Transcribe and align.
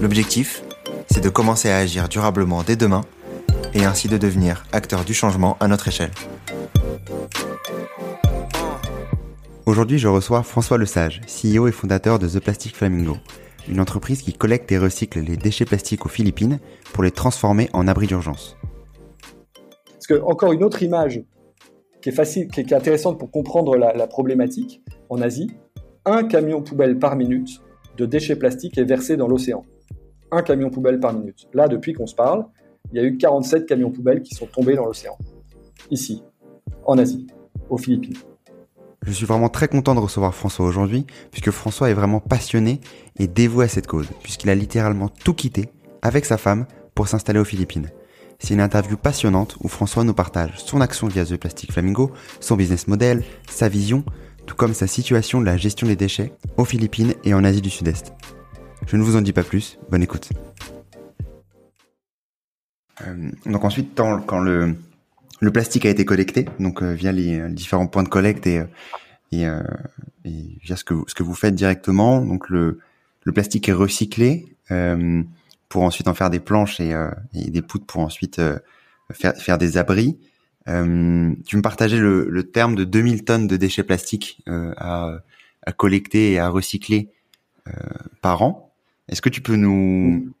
L'objectif, 0.00 0.62
c'est 1.10 1.22
de 1.22 1.28
commencer 1.28 1.70
à 1.70 1.78
agir 1.78 2.08
durablement 2.08 2.62
dès 2.62 2.76
demain 2.76 3.00
et 3.74 3.84
ainsi 3.84 4.06
de 4.06 4.16
devenir 4.16 4.64
acteur 4.70 5.04
du 5.04 5.12
changement 5.12 5.56
à 5.58 5.66
notre 5.66 5.88
échelle. 5.88 6.12
Aujourd'hui, 9.66 9.98
je 9.98 10.06
reçois 10.06 10.44
François 10.44 10.78
Lesage, 10.78 11.20
CEO 11.26 11.66
et 11.66 11.72
fondateur 11.72 12.20
de 12.20 12.28
The 12.28 12.38
Plastic 12.38 12.76
Flamingo, 12.76 13.16
une 13.68 13.80
entreprise 13.80 14.22
qui 14.22 14.32
collecte 14.32 14.70
et 14.70 14.78
recycle 14.78 15.18
les 15.18 15.36
déchets 15.36 15.64
plastiques 15.64 16.06
aux 16.06 16.08
Philippines 16.08 16.60
pour 16.92 17.02
les 17.02 17.10
transformer 17.10 17.68
en 17.72 17.88
abris 17.88 18.06
d'urgence. 18.06 18.56
Parce 19.94 20.06
que, 20.06 20.22
encore 20.22 20.52
une 20.52 20.62
autre 20.62 20.80
image 20.84 21.24
qui 22.00 22.10
est 22.10 22.12
facile, 22.12 22.46
qui 22.46 22.60
est, 22.60 22.72
intéressante 22.72 23.18
pour 23.18 23.32
comprendre 23.32 23.76
la, 23.76 23.92
la, 23.94 24.06
problématique, 24.06 24.80
en 25.08 25.20
Asie, 25.20 25.50
un 26.04 26.22
camion 26.22 26.62
poubelle 26.62 27.00
par 27.00 27.16
minute 27.16 27.60
de 27.96 28.06
déchets 28.06 28.36
plastiques 28.36 28.78
est 28.78 28.84
versé 28.84 29.16
dans 29.16 29.26
l'océan. 29.26 29.64
Un 30.30 30.42
camion 30.42 30.70
poubelle 30.70 31.00
par 31.00 31.12
minute. 31.12 31.48
Là, 31.54 31.68
depuis 31.68 31.92
qu'on 31.92 32.06
se 32.06 32.14
parle, 32.14 32.46
il 32.92 32.98
y 32.98 33.00
a 33.00 33.04
eu 33.04 33.16
47 33.16 33.66
camions 33.66 33.90
poubelles 33.90 34.22
qui 34.22 34.34
sont 34.34 34.46
tombés 34.46 34.74
dans 34.74 34.84
l'océan. 34.84 35.16
Ici, 35.90 36.22
en 36.84 36.98
Asie, 36.98 37.26
aux 37.70 37.78
Philippines. 37.78 38.16
Je 39.06 39.12
suis 39.12 39.26
vraiment 39.26 39.48
très 39.48 39.68
content 39.68 39.94
de 39.94 40.00
recevoir 40.00 40.34
François 40.34 40.66
aujourd'hui, 40.66 41.06
puisque 41.30 41.50
François 41.50 41.88
est 41.88 41.94
vraiment 41.94 42.20
passionné 42.20 42.80
et 43.18 43.26
dévoué 43.26 43.64
à 43.64 43.68
cette 43.68 43.86
cause, 43.86 44.08
puisqu'il 44.22 44.50
a 44.50 44.54
littéralement 44.54 45.08
tout 45.08 45.34
quitté, 45.34 45.70
avec 46.02 46.24
sa 46.24 46.36
femme, 46.36 46.66
pour 46.94 47.08
s'installer 47.08 47.38
aux 47.38 47.44
Philippines. 47.44 47.88
C'est 48.38 48.54
une 48.54 48.60
interview 48.60 48.96
passionnante 48.96 49.56
où 49.60 49.68
François 49.68 50.04
nous 50.04 50.14
partage 50.14 50.58
son 50.58 50.80
action 50.80 51.08
via 51.08 51.24
The 51.24 51.36
Plastic 51.36 51.72
Flamingo, 51.72 52.12
son 52.40 52.56
business 52.56 52.86
model, 52.86 53.22
sa 53.48 53.68
vision, 53.68 54.04
tout 54.46 54.54
comme 54.54 54.74
sa 54.74 54.86
situation 54.86 55.40
de 55.40 55.46
la 55.46 55.56
gestion 55.56 55.86
des 55.86 55.96
déchets 55.96 56.32
aux 56.56 56.64
Philippines 56.64 57.14
et 57.24 57.34
en 57.34 57.44
Asie 57.44 57.62
du 57.62 57.70
Sud-Est. 57.70 58.12
Je 58.88 58.96
ne 58.96 59.02
vous 59.02 59.16
en 59.16 59.20
dis 59.20 59.32
pas 59.32 59.42
plus, 59.42 59.78
bonne 59.90 60.02
écoute. 60.02 60.30
Euh, 63.06 63.30
donc 63.46 63.64
ensuite, 63.64 63.94
quand 63.94 64.40
le, 64.40 64.74
plastique 65.52 65.86
a 65.86 65.90
été 65.90 66.04
collecté, 66.04 66.46
donc 66.58 66.82
euh, 66.82 66.92
via 66.92 67.12
les, 67.12 67.38
euh, 67.38 67.48
différents 67.48 67.86
points 67.86 68.02
de 68.02 68.08
collecte 68.08 68.46
et, 68.46 68.64
et, 69.30 69.44
et, 70.24 70.58
via 70.64 70.74
ce 70.74 70.84
que, 70.84 71.22
vous 71.22 71.34
faites 71.34 71.54
directement, 71.54 72.24
donc 72.24 72.48
le, 72.48 72.80
plastique 73.34 73.68
est 73.68 73.74
recyclé 73.74 74.56
pour 75.68 75.82
ensuite 75.82 76.08
en 76.08 76.14
faire 76.14 76.30
des 76.30 76.40
planches 76.40 76.80
et, 76.80 76.94
des 77.34 77.62
poutres 77.62 77.86
pour 77.86 78.00
ensuite 78.00 78.40
faire, 79.12 79.58
des 79.58 79.76
abris. 79.76 80.18
Euh, 80.68 81.34
tu 81.46 81.56
me 81.56 81.62
partageais 81.62 81.98
le, 81.98 82.28
le, 82.28 82.42
terme 82.50 82.74
de 82.74 82.84
2000 82.84 83.24
tonnes 83.24 83.46
de 83.46 83.56
déchets 83.56 83.84
plastiques 83.84 84.42
euh, 84.48 84.74
à, 84.76 85.18
à, 85.64 85.72
collecter 85.72 86.32
et 86.32 86.38
à 86.38 86.50
recycler 86.50 87.10
euh, 87.68 87.72
par 88.20 88.42
an. 88.42 88.67
Est-ce 89.08 89.22
que 89.22 89.28
tu 89.28 89.40
peux 89.40 89.56
nous 89.56 90.32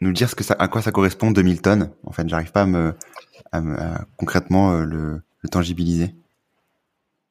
nous 0.00 0.12
dire 0.12 0.28
ce 0.28 0.34
que 0.34 0.44
ça, 0.44 0.54
à 0.58 0.68
quoi 0.68 0.82
ça 0.82 0.92
correspond 0.92 1.30
2000 1.30 1.62
tonnes? 1.62 1.90
En 2.04 2.12
fait, 2.12 2.28
j'arrive 2.28 2.52
pas 2.52 2.62
à 2.62 2.66
me, 2.66 2.94
à, 3.52 3.58
à 3.58 4.04
concrètement 4.16 4.72
euh, 4.72 4.84
le, 4.84 5.22
le, 5.40 5.48
tangibiliser. 5.48 6.14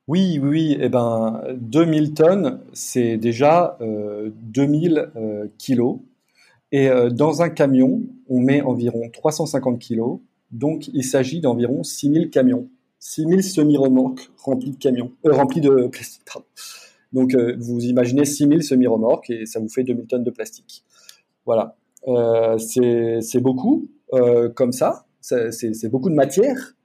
Oui, 0.07 0.39
oui, 0.41 0.49
oui. 0.49 0.77
Eh 0.79 0.89
ben, 0.89 1.41
2000 1.55 2.13
tonnes, 2.13 2.59
c'est 2.73 3.17
déjà 3.17 3.77
2000 3.81 5.11
kilos. 5.57 5.97
Et 6.71 6.89
dans 7.11 7.41
un 7.41 7.49
camion, 7.49 8.03
on 8.29 8.39
met 8.39 8.61
environ 8.61 9.09
350 9.09 9.79
kilos 9.79 10.19
donc, 10.55 10.87
il 10.93 11.03
s'agit 11.03 11.41
d'environ 11.41 11.83
6000 11.83 12.29
camions, 12.29 12.69
6000 12.99 13.43
semi-remorques 13.43 14.31
remplis 14.37 14.71
de 14.71 14.77
camions, 14.77 15.11
euh, 15.25 15.31
de 15.31 15.87
plastique. 15.87 16.23
Donc, 17.11 17.33
euh, 17.33 17.57
vous 17.59 17.83
imaginez 17.83 18.23
6000 18.23 18.63
semi-remorques 18.63 19.29
et 19.29 19.45
ça 19.45 19.59
vous 19.59 19.67
fait 19.67 19.83
2000 19.83 20.05
tonnes 20.07 20.23
de 20.23 20.31
plastique. 20.31 20.84
Voilà. 21.45 21.75
Euh, 22.07 22.57
c'est 22.57 23.39
beaucoup 23.41 23.87
comme 24.55 24.71
ça. 24.71 25.05
C'est 25.21 25.89
beaucoup 25.89 26.09
de 26.09 26.15
matière. 26.15 26.75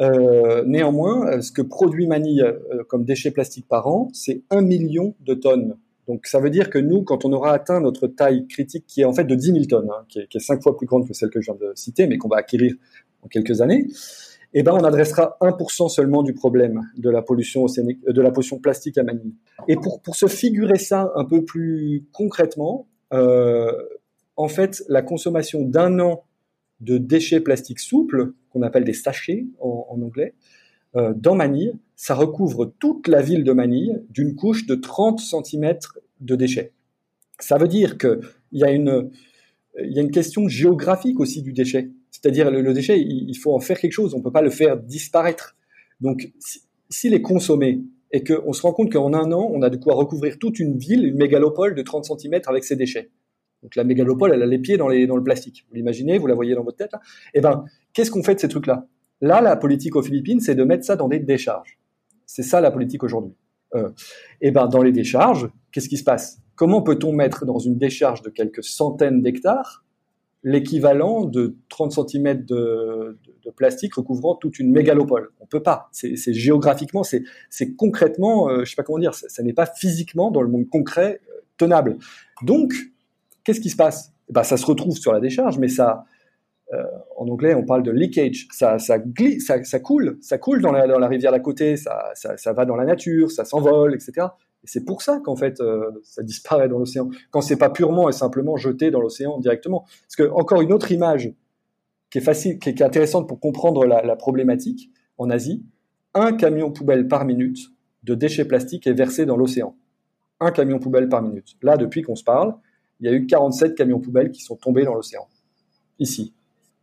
néanmoins, 0.00 1.40
ce 1.40 1.52
que 1.52 1.62
produit 1.62 2.06
Manille 2.06 2.44
comme 2.88 3.04
déchets 3.04 3.30
plastiques 3.30 3.68
par 3.68 3.86
an, 3.86 4.08
c'est 4.12 4.42
1 4.50 4.62
million 4.62 5.14
de 5.20 5.34
tonnes. 5.34 5.76
Donc 6.08 6.26
ça 6.26 6.38
veut 6.38 6.50
dire 6.50 6.70
que 6.70 6.78
nous, 6.78 7.02
quand 7.02 7.24
on 7.24 7.32
aura 7.32 7.52
atteint 7.52 7.80
notre 7.80 8.06
taille 8.06 8.46
critique, 8.46 8.84
qui 8.86 9.00
est 9.00 9.04
en 9.04 9.12
fait 9.12 9.24
de 9.24 9.34
10 9.34 9.46
000 9.52 9.64
tonnes, 9.64 9.90
hein, 9.90 10.04
qui, 10.08 10.20
est, 10.20 10.28
qui, 10.28 10.36
est, 10.36 10.40
cinq 10.40 10.62
fois 10.62 10.76
plus 10.76 10.86
grande 10.86 11.06
que 11.06 11.12
celle 11.14 11.30
que 11.30 11.40
je 11.40 11.50
viens 11.50 11.58
de 11.60 11.72
citer, 11.74 12.06
mais 12.06 12.16
qu'on 12.16 12.28
va 12.28 12.36
acquérir 12.36 12.74
en 13.22 13.28
quelques 13.28 13.60
années, 13.60 13.88
eh 14.54 14.62
ben 14.62 14.72
on 14.72 14.84
adressera 14.84 15.36
1% 15.40 15.88
seulement 15.88 16.22
du 16.22 16.32
problème 16.32 16.82
de 16.96 17.10
la 17.10 17.22
pollution 17.22 17.64
océanique, 17.64 18.04
de 18.06 18.22
la 18.22 18.30
pollution 18.30 18.58
plastique 18.58 18.98
à 18.98 19.02
Manille. 19.02 19.34
Et 19.66 19.76
pour, 19.76 20.00
pour 20.00 20.14
se 20.14 20.26
figurer 20.26 20.78
ça 20.78 21.12
un 21.16 21.24
peu 21.24 21.44
plus 21.44 22.06
concrètement, 22.12 22.86
euh, 22.86 22.95
en 23.12 24.48
fait, 24.48 24.84
la 24.88 25.02
consommation 25.02 25.62
d'un 25.62 25.98
an 26.00 26.24
de 26.80 26.98
déchets 26.98 27.40
plastiques 27.40 27.80
souples, 27.80 28.32
qu'on 28.50 28.62
appelle 28.62 28.84
des 28.84 28.92
sachets 28.92 29.46
en, 29.60 30.00
anglais, 30.02 30.34
euh, 30.94 31.12
dans 31.14 31.34
Manille, 31.34 31.74
ça 31.94 32.14
recouvre 32.14 32.72
toute 32.78 33.08
la 33.08 33.22
ville 33.22 33.44
de 33.44 33.52
Manille 33.52 34.02
d'une 34.10 34.34
couche 34.34 34.66
de 34.66 34.74
30 34.74 35.20
cm 35.20 35.78
de 36.20 36.36
déchets. 36.36 36.72
Ça 37.38 37.58
veut 37.58 37.68
dire 37.68 37.98
qu'il 37.98 38.20
y, 38.52 38.64
a 38.64 38.70
une, 38.70 39.10
y 39.78 39.98
a 39.98 40.02
une 40.02 40.10
question 40.10 40.48
géographique 40.48 41.20
aussi 41.20 41.42
du 41.42 41.52
déchet. 41.52 41.90
C'est-à-dire 42.10 42.50
le, 42.50 42.72
déchet, 42.72 42.98
il, 42.98 43.34
faut 43.36 43.54
en 43.54 43.60
faire 43.60 43.78
quelque 43.78 43.92
chose, 43.92 44.14
on 44.14 44.18
ne 44.18 44.22
peut 44.22 44.32
pas 44.32 44.42
le 44.42 44.50
faire 44.50 44.78
disparaître. 44.78 45.54
Donc 46.00 46.32
s'il 46.88 47.12
est 47.12 47.20
consommé 47.20 47.82
et 48.12 48.22
qu'on 48.22 48.52
se 48.52 48.62
rend 48.62 48.72
compte 48.72 48.92
qu'en 48.92 49.12
un 49.14 49.32
an, 49.32 49.48
on 49.52 49.62
a 49.62 49.70
de 49.70 49.76
quoi 49.76 49.94
recouvrir 49.94 50.38
toute 50.38 50.58
une 50.58 50.78
ville, 50.78 51.04
une 51.04 51.16
mégalopole 51.16 51.74
de 51.74 51.82
30 51.82 52.04
cm 52.04 52.40
avec 52.46 52.64
ses 52.64 52.76
déchets. 52.76 53.10
Donc 53.62 53.74
la 53.74 53.84
mégalopole, 53.84 54.32
elle 54.32 54.42
a 54.42 54.46
les 54.46 54.58
pieds 54.58 54.76
dans, 54.76 54.88
les, 54.88 55.06
dans 55.06 55.16
le 55.16 55.24
plastique. 55.24 55.66
Vous 55.68 55.74
l'imaginez, 55.74 56.18
vous 56.18 56.26
la 56.26 56.34
voyez 56.34 56.54
dans 56.54 56.62
votre 56.62 56.76
tête. 56.76 56.92
Eh 57.34 57.40
ben, 57.40 57.64
qu'est-ce 57.92 58.10
qu'on 58.10 58.22
fait 58.22 58.34
de 58.34 58.40
ces 58.40 58.48
trucs-là? 58.48 58.86
Là, 59.20 59.40
la 59.40 59.56
politique 59.56 59.96
aux 59.96 60.02
Philippines, 60.02 60.40
c'est 60.40 60.54
de 60.54 60.62
mettre 60.62 60.84
ça 60.84 60.96
dans 60.96 61.08
des 61.08 61.18
décharges. 61.18 61.78
C'est 62.26 62.42
ça 62.42 62.60
la 62.60 62.70
politique 62.70 63.02
aujourd'hui. 63.02 63.34
Euh, 63.74 63.90
et 64.40 64.50
ben, 64.50 64.68
dans 64.68 64.82
les 64.82 64.92
décharges, 64.92 65.48
qu'est-ce 65.72 65.88
qui 65.88 65.96
se 65.96 66.04
passe? 66.04 66.38
Comment 66.54 66.82
peut-on 66.82 67.12
mettre 67.12 67.44
dans 67.44 67.58
une 67.58 67.76
décharge 67.76 68.22
de 68.22 68.30
quelques 68.30 68.64
centaines 68.64 69.22
d'hectares 69.22 69.85
l'équivalent 70.46 71.24
de 71.24 71.56
30 71.70 72.08
cm 72.08 72.44
de, 72.44 73.18
plastique 73.56 73.94
recouvrant 73.94 74.36
toute 74.36 74.58
une 74.58 74.70
mégalopole 74.70 75.30
On 75.40 75.46
peut 75.46 75.62
pas. 75.62 75.88
C'est 75.92 76.32
géographiquement, 76.32 77.02
c'est 77.02 77.74
concrètement, 77.76 78.48
euh, 78.48 78.64
je 78.64 78.70
sais 78.70 78.76
pas 78.76 78.84
comment 78.84 78.98
dire, 78.98 79.14
ça, 79.14 79.42
n'est 79.42 79.52
pas 79.52 79.66
physiquement 79.66 80.30
dans 80.30 80.42
le 80.42 80.48
monde 80.48 80.68
concret 80.68 81.20
euh, 81.28 81.40
tenable. 81.56 81.96
Donc, 82.42 82.72
qu'est-ce 83.42 83.60
qui 83.60 83.70
se 83.70 83.76
passe? 83.76 84.12
Ben, 84.30 84.44
Ça 84.44 84.56
se 84.56 84.66
retrouve 84.66 84.96
sur 84.96 85.12
la 85.12 85.20
décharge, 85.20 85.58
mais 85.58 85.68
ça, 85.68 86.04
euh, 86.72 86.82
en 87.16 87.26
anglais, 87.28 87.54
on 87.54 87.64
parle 87.64 87.82
de 87.82 87.90
leakage. 87.90 88.46
Ça, 88.52 88.78
glisse, 88.98 89.46
ça, 89.46 89.80
coule, 89.80 90.18
ça 90.20 90.38
coule 90.38 90.60
dans 90.62 90.72
la, 90.72 91.08
rivière 91.08 91.32
d'à 91.32 91.40
côté, 91.40 91.76
ça, 91.76 92.12
va 92.52 92.64
dans 92.64 92.76
la 92.76 92.84
nature, 92.84 93.32
ça 93.32 93.44
s'envole, 93.44 93.94
etc. 93.94 94.28
C'est 94.66 94.84
pour 94.84 95.02
ça 95.02 95.20
qu'en 95.24 95.36
fait, 95.36 95.60
euh, 95.60 95.90
ça 96.02 96.22
disparaît 96.22 96.68
dans 96.68 96.78
l'océan. 96.78 97.08
Quand 97.30 97.40
c'est 97.40 97.56
pas 97.56 97.70
purement 97.70 98.08
et 98.08 98.12
simplement 98.12 98.56
jeté 98.56 98.90
dans 98.90 99.00
l'océan 99.00 99.38
directement. 99.38 99.86
Parce 100.02 100.16
que 100.16 100.30
encore 100.30 100.60
une 100.60 100.72
autre 100.72 100.92
image 100.92 101.32
qui 102.10 102.18
est 102.18 102.22
facile, 102.22 102.58
qui 102.58 102.68
est 102.68 102.82
intéressante 102.82 103.28
pour 103.28 103.40
comprendre 103.40 103.84
la, 103.84 104.02
la, 104.02 104.16
problématique 104.16 104.90
en 105.18 105.30
Asie, 105.30 105.64
un 106.14 106.32
camion 106.32 106.70
poubelle 106.70 107.08
par 107.08 107.24
minute 107.24 107.58
de 108.02 108.14
déchets 108.14 108.44
plastiques 108.44 108.86
est 108.86 108.92
versé 108.92 109.26
dans 109.26 109.36
l'océan. 109.36 109.76
Un 110.40 110.50
camion 110.50 110.78
poubelle 110.78 111.08
par 111.08 111.22
minute. 111.22 111.56
Là, 111.62 111.76
depuis 111.76 112.02
qu'on 112.02 112.16
se 112.16 112.24
parle, 112.24 112.54
il 113.00 113.06
y 113.06 113.08
a 113.08 113.12
eu 113.12 113.26
47 113.26 113.74
camions 113.74 114.00
poubelles 114.00 114.30
qui 114.30 114.42
sont 114.42 114.56
tombés 114.56 114.84
dans 114.84 114.94
l'océan. 114.94 115.26
Ici, 115.98 116.34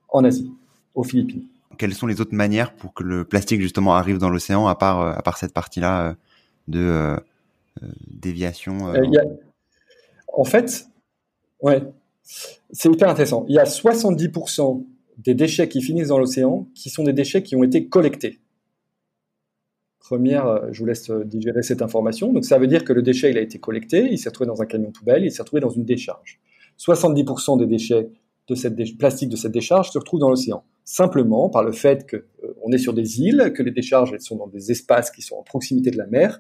en 0.10 0.24
Asie, 0.24 0.52
aux 0.96 1.04
Philippines. 1.04 1.48
Quelles 1.78 1.94
sont 1.94 2.08
les 2.08 2.22
autres 2.22 2.36
manières 2.36 2.74
pour 2.74 2.94
que 2.94 3.04
le 3.04 3.26
plastique 3.26 3.62
justement 3.62 3.96
arrive 3.96 4.18
dans 4.20 4.30
l'océan 4.30 4.68
à 4.68 4.76
part 4.76 5.02
euh, 5.02 5.12
à 5.14 5.22
part 5.24 5.38
cette 5.38 5.54
partie-là 5.54 6.10
euh, 6.10 6.14
de 6.68 7.20
euh, 7.82 7.88
déviation 8.10 8.88
a... 8.88 8.96
En 10.36 10.44
fait, 10.44 10.88
ouais, 11.62 11.82
c'est 12.24 12.90
hyper 12.90 13.10
intéressant. 13.10 13.46
Il 13.48 13.56
y 13.56 13.60
a 13.60 13.64
70% 13.64 14.86
des 15.18 15.34
déchets 15.36 15.70
qui 15.70 15.82
finissent 15.82 16.08
dans 16.08 16.18
l'océan 16.18 16.68
qui 16.76 16.90
sont 16.90 17.04
des 17.04 17.14
déchets 17.14 17.44
qui 17.44 17.56
ont 17.56 17.64
été 17.64 17.88
collectés. 17.88 18.40
Première, 20.00 20.72
je 20.74 20.80
vous 20.80 20.86
laisse 20.86 21.10
digérer 21.12 21.62
cette 21.62 21.82
information. 21.82 22.34
Donc 22.34 22.46
ça 22.46 22.58
veut 22.58 22.68
dire 22.68 22.84
que 22.84 22.94
le 22.94 23.02
déchet, 23.02 23.32
il 23.32 23.38
a 23.38 23.42
été 23.42 23.60
collecté, 23.60 24.08
il 24.12 24.18
s'est 24.18 24.30
retrouvé 24.30 24.48
dans 24.48 24.62
un 24.62 24.66
camion 24.66 24.92
poubelle, 24.92 25.24
il 25.24 25.32
s'est 25.32 25.44
retrouvé 25.44 25.62
dans 25.62 25.70
une 25.70 25.86
décharge. 25.86 26.40
70% 26.80 27.60
des 27.60 27.68
déchets 27.68 28.10
de 28.48 28.56
cette 28.56 28.76
plastique 28.98 29.30
de 29.30 29.36
cette 29.36 29.52
décharge 29.52 29.92
se 29.92 29.98
retrouvent 29.98 30.20
dans 30.20 30.30
l'océan. 30.30 30.64
Simplement 30.84 31.50
par 31.50 31.64
le 31.64 31.72
fait 31.72 32.06
que 32.06 32.18
euh, 32.18 32.53
on 32.64 32.72
est 32.72 32.78
sur 32.78 32.94
des 32.94 33.22
îles, 33.22 33.54
que 33.56 33.62
les 33.62 33.72
décharges 33.72 34.18
sont 34.20 34.38
dans 34.38 34.48
des 34.48 34.72
espaces 34.72 35.12
qui 35.12 35.22
sont 35.22 35.36
en 35.36 35.44
proximité 35.44 35.92
de 35.92 35.98
la 35.98 36.08
mer, 36.08 36.40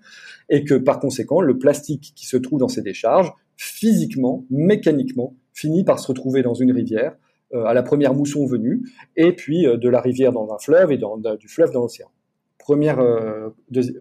et 0.49 0.63
que 0.63 0.75
par 0.75 0.99
conséquent 0.99 1.41
le 1.41 1.57
plastique 1.57 2.13
qui 2.15 2.25
se 2.25 2.37
trouve 2.37 2.59
dans 2.59 2.67
ces 2.67 2.81
décharges, 2.81 3.31
physiquement, 3.57 4.45
mécaniquement, 4.49 5.35
finit 5.53 5.83
par 5.83 5.99
se 5.99 6.07
retrouver 6.07 6.41
dans 6.41 6.53
une 6.53 6.71
rivière 6.71 7.15
euh, 7.53 7.65
à 7.65 7.73
la 7.73 7.83
première 7.83 8.13
mousson 8.13 8.45
venue, 8.45 8.83
et 9.15 9.33
puis 9.33 9.67
euh, 9.67 9.77
de 9.77 9.89
la 9.89 10.01
rivière 10.01 10.31
dans 10.31 10.51
un 10.53 10.57
fleuve 10.57 10.91
et 10.91 10.97
du 10.97 11.47
fleuve 11.47 11.71
dans 11.71 11.81
l'océan. 11.81 12.09
Première, 12.57 13.03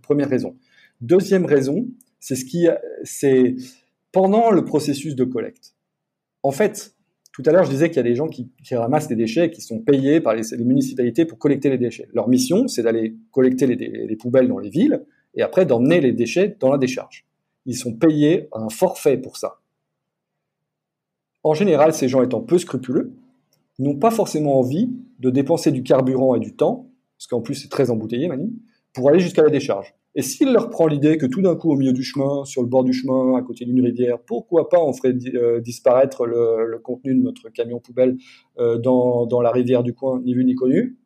première 0.03 0.29
raison. 0.29 0.55
Deuxième 1.01 1.47
raison, 1.47 1.89
c'est 2.21 2.37
ce 2.37 2.45
c'est 3.03 3.57
pendant 4.13 4.53
le 4.53 4.65
processus 4.65 5.17
de 5.17 5.25
collecte. 5.25 5.75
En 6.45 6.53
fait, 6.53 6.95
tout 7.32 7.43
à 7.46 7.52
l'heure, 7.52 7.64
je 7.64 7.70
disais 7.70 7.88
qu'il 7.88 7.96
y 7.96 8.00
a 8.00 8.02
des 8.05 8.14
gens 8.14 8.29
qui, 8.29 8.50
ramassent 8.73 9.08
des 9.08 9.17
déchets 9.17 9.50
qui 9.50 9.62
sont 9.62 9.81
payés 9.81 10.20
par 10.20 10.34
les, 10.34 10.43
municipalités 10.58 11.25
pour 11.25 11.38
collecter 11.38 11.70
les 11.70 11.79
déchets. 11.79 12.08
Leur 12.12 12.29
mission, 12.29 12.69
c'est 12.69 12.82
d'aller 12.82 13.17
collecter 13.31 13.67
les, 13.67 14.17
poubelles 14.17 14.49
dans 14.49 14.58
les 14.58 14.69
villes 14.69 15.02
et 15.34 15.43
après 15.43 15.64
d'emmener 15.64 16.00
les 16.00 16.12
déchets 16.12 16.56
dans 16.61 16.70
la 16.70 16.76
décharge. 16.76 17.25
Ils 17.64 17.76
sont 17.76 17.94
payés 17.94 18.49
un 18.52 18.69
forfait 18.69 19.17
pour 19.17 19.38
ça. 19.38 19.61
En 21.43 21.55
général, 21.55 21.94
ces 21.94 22.06
gens 22.08 22.23
étant 22.23 22.40
peu 22.40 22.58
scrupuleux, 22.58 23.12
n'ont 23.79 23.96
pas 23.96 24.11
forcément 24.11 24.58
envie 24.58 24.90
de 25.19 25.31
dépenser 25.31 25.73
du 25.73 25.82
carburant 25.82 26.34
et 26.34 26.40
du 26.40 26.55
temps, 26.55 26.90
parce 27.17 27.26
qu'en 27.26 27.40
plus 27.40 27.55
c'est 27.55 27.70
très 27.70 27.90
embouteillé, 27.90 28.29
Mani, 28.29 28.52
pour 28.93 29.08
aller 29.08 29.20
jusqu'à 29.20 29.43
la 29.43 29.50
décharge. 29.50 29.94
Et 30.14 30.23
s'il 30.23 30.53
leur 30.53 30.69
prend 30.69 30.87
l'idée 30.87 31.17
que 31.17 31.25
tout 31.25 31.41
d'un 31.41 31.56
coup, 31.56 31.70
au 31.73 31.76
milieu 31.76 31.94
du 31.94 32.03
chemin, 32.03 32.44
sur 32.44 32.61
le 32.61 32.69
bord 32.69 32.85
du 32.85 32.93
chemin, 32.93 33.35
à 33.37 33.43
côté 33.43 33.64
d'une 33.64 33.82
rivière, 33.82 34.19
pourquoi 34.20 34.69
pas 34.69 34.79
on 34.79 34.93
ferait 34.93 35.14
euh, 35.35 35.61
disparaître 35.61 36.26
le, 36.26 36.79
contenu 36.82 37.14
de 37.14 37.23
notre 37.23 37.49
camion 37.49 37.81
poubelle 37.81 38.19
euh, 38.59 38.76
dans, 38.76 39.41
la 39.41 39.50
rivière 39.50 39.82
du 39.82 39.94
coin, 39.94 40.20
ni 40.23 40.35
vu 40.35 40.44
ni 40.44 40.55
connu, 40.55 40.99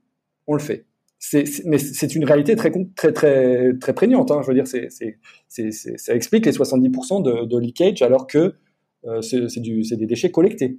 on 0.49 0.55
le 0.55 0.61
fait. 0.61 0.87
Mais 1.65 1.79
c'est 1.79 2.15
une 2.15 2.25
réalité 2.25 2.57
très 2.57 2.71
très 2.95 3.13
très 3.13 3.77
très 3.79 3.95
prégnante. 3.95 4.31
Hein. 4.31 4.43
Je 4.43 4.49
veux 4.49 4.55
dire, 4.55 4.67
ça 4.67 6.15
explique 6.15 6.45
les 6.45 6.53
70% 6.53 7.23
de, 7.23 7.47
de, 7.47 7.59
leakage 7.59 8.03
alors 8.03 8.27
que 8.27 8.55
euh, 9.07 9.23
c'est, 9.23 9.97
des 9.97 10.07
déchets 10.07 10.31
collectés. 10.31 10.79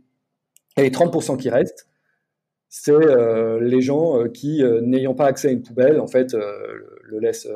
Et 0.77 0.83
les 0.83 0.91
30% 0.91 1.37
qui 1.37 1.49
restent, 1.49 1.87
c'est 2.69 2.93
les 3.61 3.81
gens 3.81 4.27
qui, 4.29 4.61
n'ayant 4.83 5.15
pas 5.15 5.25
accès 5.25 5.47
à 5.47 5.51
une 5.51 5.63
poubelle, 5.63 5.99
en 5.99 6.07
fait, 6.07 6.33
le 6.33 7.19
laissent 7.19 7.47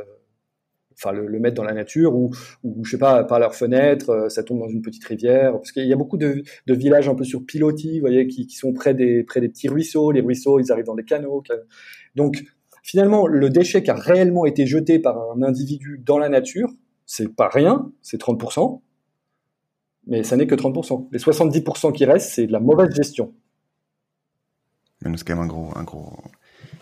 enfin 0.94 1.12
le, 1.12 1.40
mettre 1.40 1.56
dans 1.56 1.64
la 1.64 1.74
nature 1.74 2.16
ou, 2.16 2.32
ou 2.64 2.84
je 2.86 2.92
sais 2.92 2.98
pas 2.98 3.24
par 3.24 3.40
leur 3.40 3.56
fenêtre 3.56 4.10
euh, 4.10 4.30
ça 4.30 4.44
tombe 4.44 4.60
dans 4.60 4.70
une 4.70 4.82
petite 4.82 5.04
rivière. 5.06 5.54
Parce 5.54 5.72
qu'il 5.72 5.88
y 5.88 5.94
a 5.94 5.96
beaucoup 5.96 6.18
de, 6.18 6.44
villages 6.68 7.10
un 7.10 7.16
peu 7.16 7.24
sur 7.24 7.46
pilotis 7.46 8.00
vous 8.00 8.02
voyez 8.02 8.28
qui, 8.28 8.48
qui, 8.48 8.56
sont 8.56 8.74
près 8.74 8.94
des 8.94 9.24
près 9.24 9.42
des 9.42 9.50
petits 9.50 9.70
ruisseaux. 9.70 10.12
Les 10.12 10.22
ruisseaux 10.22 10.60
ils 10.60 10.72
arrivent 10.72 10.86
dans 10.86 10.96
des 10.96 11.04
canaux 11.04 11.44
donc 12.16 12.44
finalement 12.84 13.28
le 13.28 13.50
déchet 13.50 13.84
qui 13.84 13.92
a 13.92 13.96
réellement 13.96 14.46
été 14.46 14.66
jeté 14.66 15.00
par 15.00 15.18
un 15.32 15.42
individu 15.42 16.02
dans 16.04 16.18
la 16.18 16.30
nature 16.30 16.70
c'est 17.06 17.34
pas 17.34 17.50
rien 17.50 17.92
c'est 18.02 18.20
30% 18.20 18.82
mais 20.08 20.24
ça 20.24 20.36
n'est 20.36 20.48
que 20.48 20.56
30% 20.56 21.08
les 21.12 21.20
70% 21.20 21.94
qui 21.94 22.06
restent 22.06 22.32
c'est 22.32 22.48
de 22.48 22.52
la 22.52 22.60
mauvaise 22.60 22.94
gestion. 22.96 23.34
Mais 25.04 25.18
c'est 25.18 25.28
quand 25.28 25.36
même 25.36 25.46
un 25.46 25.48
gros 25.48 25.70
un 25.76 25.84
gros 25.84 26.14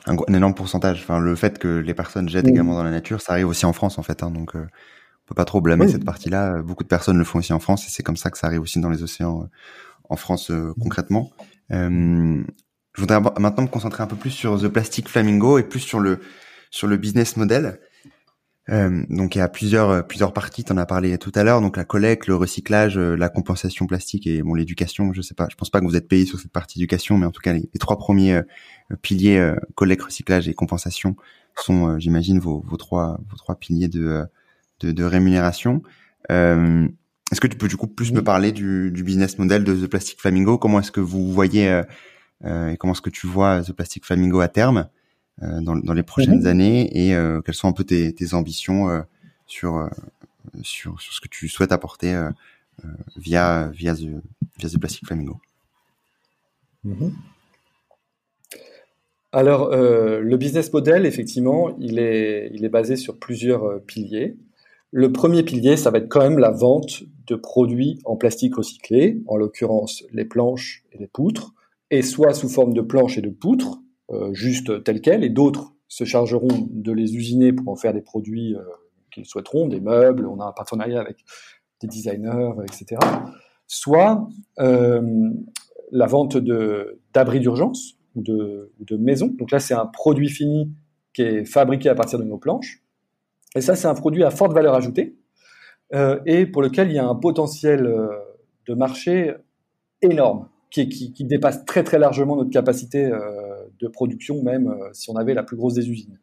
un, 0.05 0.33
énorme 0.33 0.53
pourcentage. 0.53 1.01
Enfin, 1.01 1.19
le 1.19 1.35
fait 1.35 1.59
que 1.59 1.67
les 1.67 1.93
personnes 1.93 2.29
jettent 2.29 2.47
également 2.47 2.75
dans 2.75 2.83
la 2.83 2.91
nature, 2.91 3.21
ça 3.21 3.33
arrive 3.33 3.47
aussi 3.47 3.65
en 3.65 3.73
France 3.73 3.97
en 3.97 4.03
fait. 4.03 4.23
Hein, 4.23 4.31
donc, 4.31 4.55
euh, 4.55 4.59
on 4.61 5.27
peut 5.27 5.35
pas 5.35 5.45
trop 5.45 5.61
blâmer 5.61 5.87
cette 5.87 6.05
partie-là. 6.05 6.61
Beaucoup 6.61 6.83
de 6.83 6.89
personnes 6.89 7.17
le 7.17 7.23
font 7.23 7.39
aussi 7.39 7.53
en 7.53 7.59
France 7.59 7.85
et 7.85 7.89
c'est 7.89 8.03
comme 8.03 8.17
ça 8.17 8.31
que 8.31 8.37
ça 8.37 8.47
arrive 8.47 8.61
aussi 8.61 8.79
dans 8.79 8.89
les 8.89 9.03
océans 9.03 9.43
euh, 9.43 9.45
en 10.09 10.15
France 10.15 10.49
euh, 10.49 10.73
concrètement. 10.81 11.31
je 11.69 12.43
voudrais 12.97 13.21
maintenant 13.39 13.63
me 13.63 13.67
concentrer 13.67 14.03
un 14.03 14.07
peu 14.07 14.15
plus 14.15 14.31
sur 14.31 14.59
The 14.59 14.67
Plastic 14.67 15.07
Flamingo 15.07 15.59
et 15.59 15.63
plus 15.63 15.81
sur 15.81 15.99
le 15.99 16.19
sur 16.71 16.87
le 16.87 16.97
business 16.97 17.37
model. 17.37 17.79
Euh, 18.71 19.03
donc 19.09 19.35
il 19.35 19.39
y 19.39 19.41
a 19.41 19.47
plusieurs 19.47 19.89
euh, 19.89 20.01
plusieurs 20.01 20.33
parties. 20.33 20.63
Tu 20.63 20.71
en 20.71 20.77
as 20.77 20.85
parlé 20.85 21.17
tout 21.17 21.31
à 21.35 21.43
l'heure. 21.43 21.61
Donc 21.61 21.77
la 21.77 21.85
collecte, 21.85 22.27
le 22.27 22.35
recyclage, 22.35 22.97
euh, 22.97 23.15
la 23.15 23.29
compensation 23.29 23.87
plastique 23.87 24.27
et 24.27 24.41
bon 24.43 24.53
l'éducation. 24.53 25.11
Je 25.13 25.21
sais 25.21 25.33
pas. 25.33 25.47
Je 25.49 25.55
pense 25.55 25.69
pas 25.69 25.79
que 25.79 25.85
vous 25.85 25.95
êtes 25.95 26.07
payé 26.07 26.25
sur 26.25 26.39
cette 26.39 26.51
partie 26.51 26.79
éducation, 26.79 27.17
mais 27.17 27.25
en 27.25 27.31
tout 27.31 27.41
cas 27.41 27.53
les, 27.53 27.67
trois 27.79 27.97
premiers 27.97 28.41
piliers 29.01 29.53
collecte, 29.75 30.03
recyclage 30.03 30.47
et 30.47 30.53
compensation 30.53 31.15
sont, 31.55 31.99
j'imagine, 31.99 32.39
vos, 32.39 32.63
vos 32.65 32.77
trois 32.77 33.19
vos 33.29 33.37
trois 33.37 33.55
piliers 33.55 33.87
de 33.87 34.25
de, 34.81 34.91
de 34.91 35.03
rémunération. 35.03 35.81
est-ce 36.29 37.41
que 37.41 37.47
tu 37.47 37.57
peux 37.57 37.67
du 37.67 37.75
coup 37.75 37.87
plus 37.87 38.11
me 38.13 38.23
parler 38.23 38.51
du, 38.51 38.91
du 38.91 39.03
business 39.03 39.37
model 39.37 39.63
de 39.63 39.75
The 39.75 39.87
Plastic 39.87 40.19
Flamingo? 40.19 40.57
Comment 40.57 40.79
est-ce 40.79 40.91
que 40.91 41.01
vous 41.01 41.31
voyez 41.31 41.81
et 42.45 42.77
comment 42.77 42.93
est-ce 42.93 43.01
que 43.01 43.09
tu 43.09 43.27
vois 43.27 43.61
The 43.63 43.73
Plastic 43.73 44.05
Flamingo 44.05 44.39
à 44.39 44.47
terme? 44.47 44.89
Dans, 45.41 45.75
dans, 45.75 45.93
les 45.93 46.03
prochaines 46.03 46.41
mhm. 46.41 46.47
années 46.47 46.89
et 46.97 47.15
euh, 47.15 47.41
quelles 47.41 47.55
sont 47.55 47.67
un 47.67 47.73
peu 47.73 47.83
tes, 47.83 48.13
tes 48.13 48.33
ambitions 48.33 48.89
euh, 48.89 49.01
sur, 49.47 49.89
sur, 50.61 50.99
sur 51.01 51.13
ce 51.13 51.21
que 51.21 51.27
tu 51.27 51.47
souhaites 51.47 51.71
apporter 51.71 52.29
via, 53.15 53.69
via, 53.73 53.95
the, 53.95 54.21
via 54.57 54.69
The 54.69 54.77
Plastic 54.77 55.05
Flamingo 55.05 55.37
mhm. 56.83 57.13
Alors, 59.31 59.71
euh, 59.71 60.21
le 60.21 60.37
business 60.37 60.73
model, 60.73 61.05
effectivement, 61.05 61.77
il 61.79 61.99
est, 61.99 62.49
il 62.51 62.65
est 62.65 62.69
basé 62.69 62.95
sur 62.95 63.19
plusieurs 63.19 63.79
piliers. 63.83 64.35
Le 64.91 65.11
premier 65.11 65.43
pilier, 65.43 65.77
ça 65.77 65.91
va 65.91 65.99
être 65.99 66.09
quand 66.09 66.21
même 66.21 66.39
la 66.39 66.49
vente 66.49 67.03
de 67.27 67.35
produits 67.35 67.99
en 68.05 68.15
plastique 68.15 68.55
recyclé, 68.55 69.21
en 69.27 69.37
l'occurrence 69.37 70.03
les 70.11 70.25
planches 70.25 70.83
et 70.91 70.97
les 70.97 71.05
poutres, 71.05 71.53
et 71.91 72.01
soit 72.01 72.33
sous 72.33 72.49
forme 72.49 72.73
de 72.73 72.81
planches 72.81 73.19
et 73.19 73.21
de 73.21 73.29
poutres, 73.29 73.77
euh, 73.77 73.88
juste 74.31 74.83
tel 74.83 75.01
quel, 75.01 75.23
et 75.23 75.29
d'autres 75.29 75.73
se 75.89 76.03
chargeront 76.05 76.69
de 76.69 76.93
les 76.93 77.15
usiner 77.15 77.51
pour 77.51 77.67
en 77.67 77.75
faire 77.75 77.93
des 77.93 78.01
produits 78.01 78.55
euh, 78.55 78.61
qu'ils 79.11 79.25
souhaiteront, 79.25 79.67
des 79.67 79.81
meubles, 79.81 80.25
on 80.27 80.39
a 80.39 80.45
un 80.45 80.51
partenariat 80.51 81.01
avec 81.01 81.25
des 81.81 81.87
designers, 81.87 82.51
etc. 82.63 83.01
Soit 83.65 84.27
euh, 84.59 85.01
la 85.91 86.05
vente 86.05 86.37
d'abris 86.37 87.39
d'urgence 87.39 87.95
ou 88.15 88.21
de, 88.21 88.71
de 88.79 88.97
maisons. 88.97 89.33
Donc 89.37 89.49
là, 89.51 89.59
c'est 89.59 89.73
un 89.73 89.87
produit 89.87 90.29
fini 90.29 90.71
qui 91.13 91.23
est 91.23 91.45
fabriqué 91.45 91.89
à 91.89 91.95
partir 91.95 92.19
de 92.19 92.23
nos 92.23 92.37
planches. 92.37 92.83
Et 93.55 93.61
ça, 93.61 93.75
c'est 93.75 93.87
un 93.87 93.95
produit 93.95 94.23
à 94.23 94.29
forte 94.29 94.53
valeur 94.53 94.75
ajoutée 94.75 95.15
euh, 95.95 96.19
et 96.27 96.45
pour 96.45 96.61
lequel 96.61 96.89
il 96.89 96.93
y 96.93 96.99
a 96.99 97.07
un 97.07 97.15
potentiel 97.15 97.91
de 98.67 98.73
marché 98.75 99.33
énorme 100.03 100.47
qui, 100.69 100.87
qui, 100.87 101.25
dépasse 101.25 101.65
très 101.65 101.83
très 101.83 101.97
largement 101.97 102.35
notre 102.35 102.51
capacité 102.51 103.05
euh, 103.05 103.58
de 103.79 103.87
production, 103.87 104.41
même 104.43 104.69
euh, 104.69 104.89
si 104.93 105.09
on 105.09 105.15
avait 105.15 105.33
la 105.33 105.43
plus 105.43 105.57
grosse 105.57 105.73
des 105.73 105.89
usines. 105.89 106.17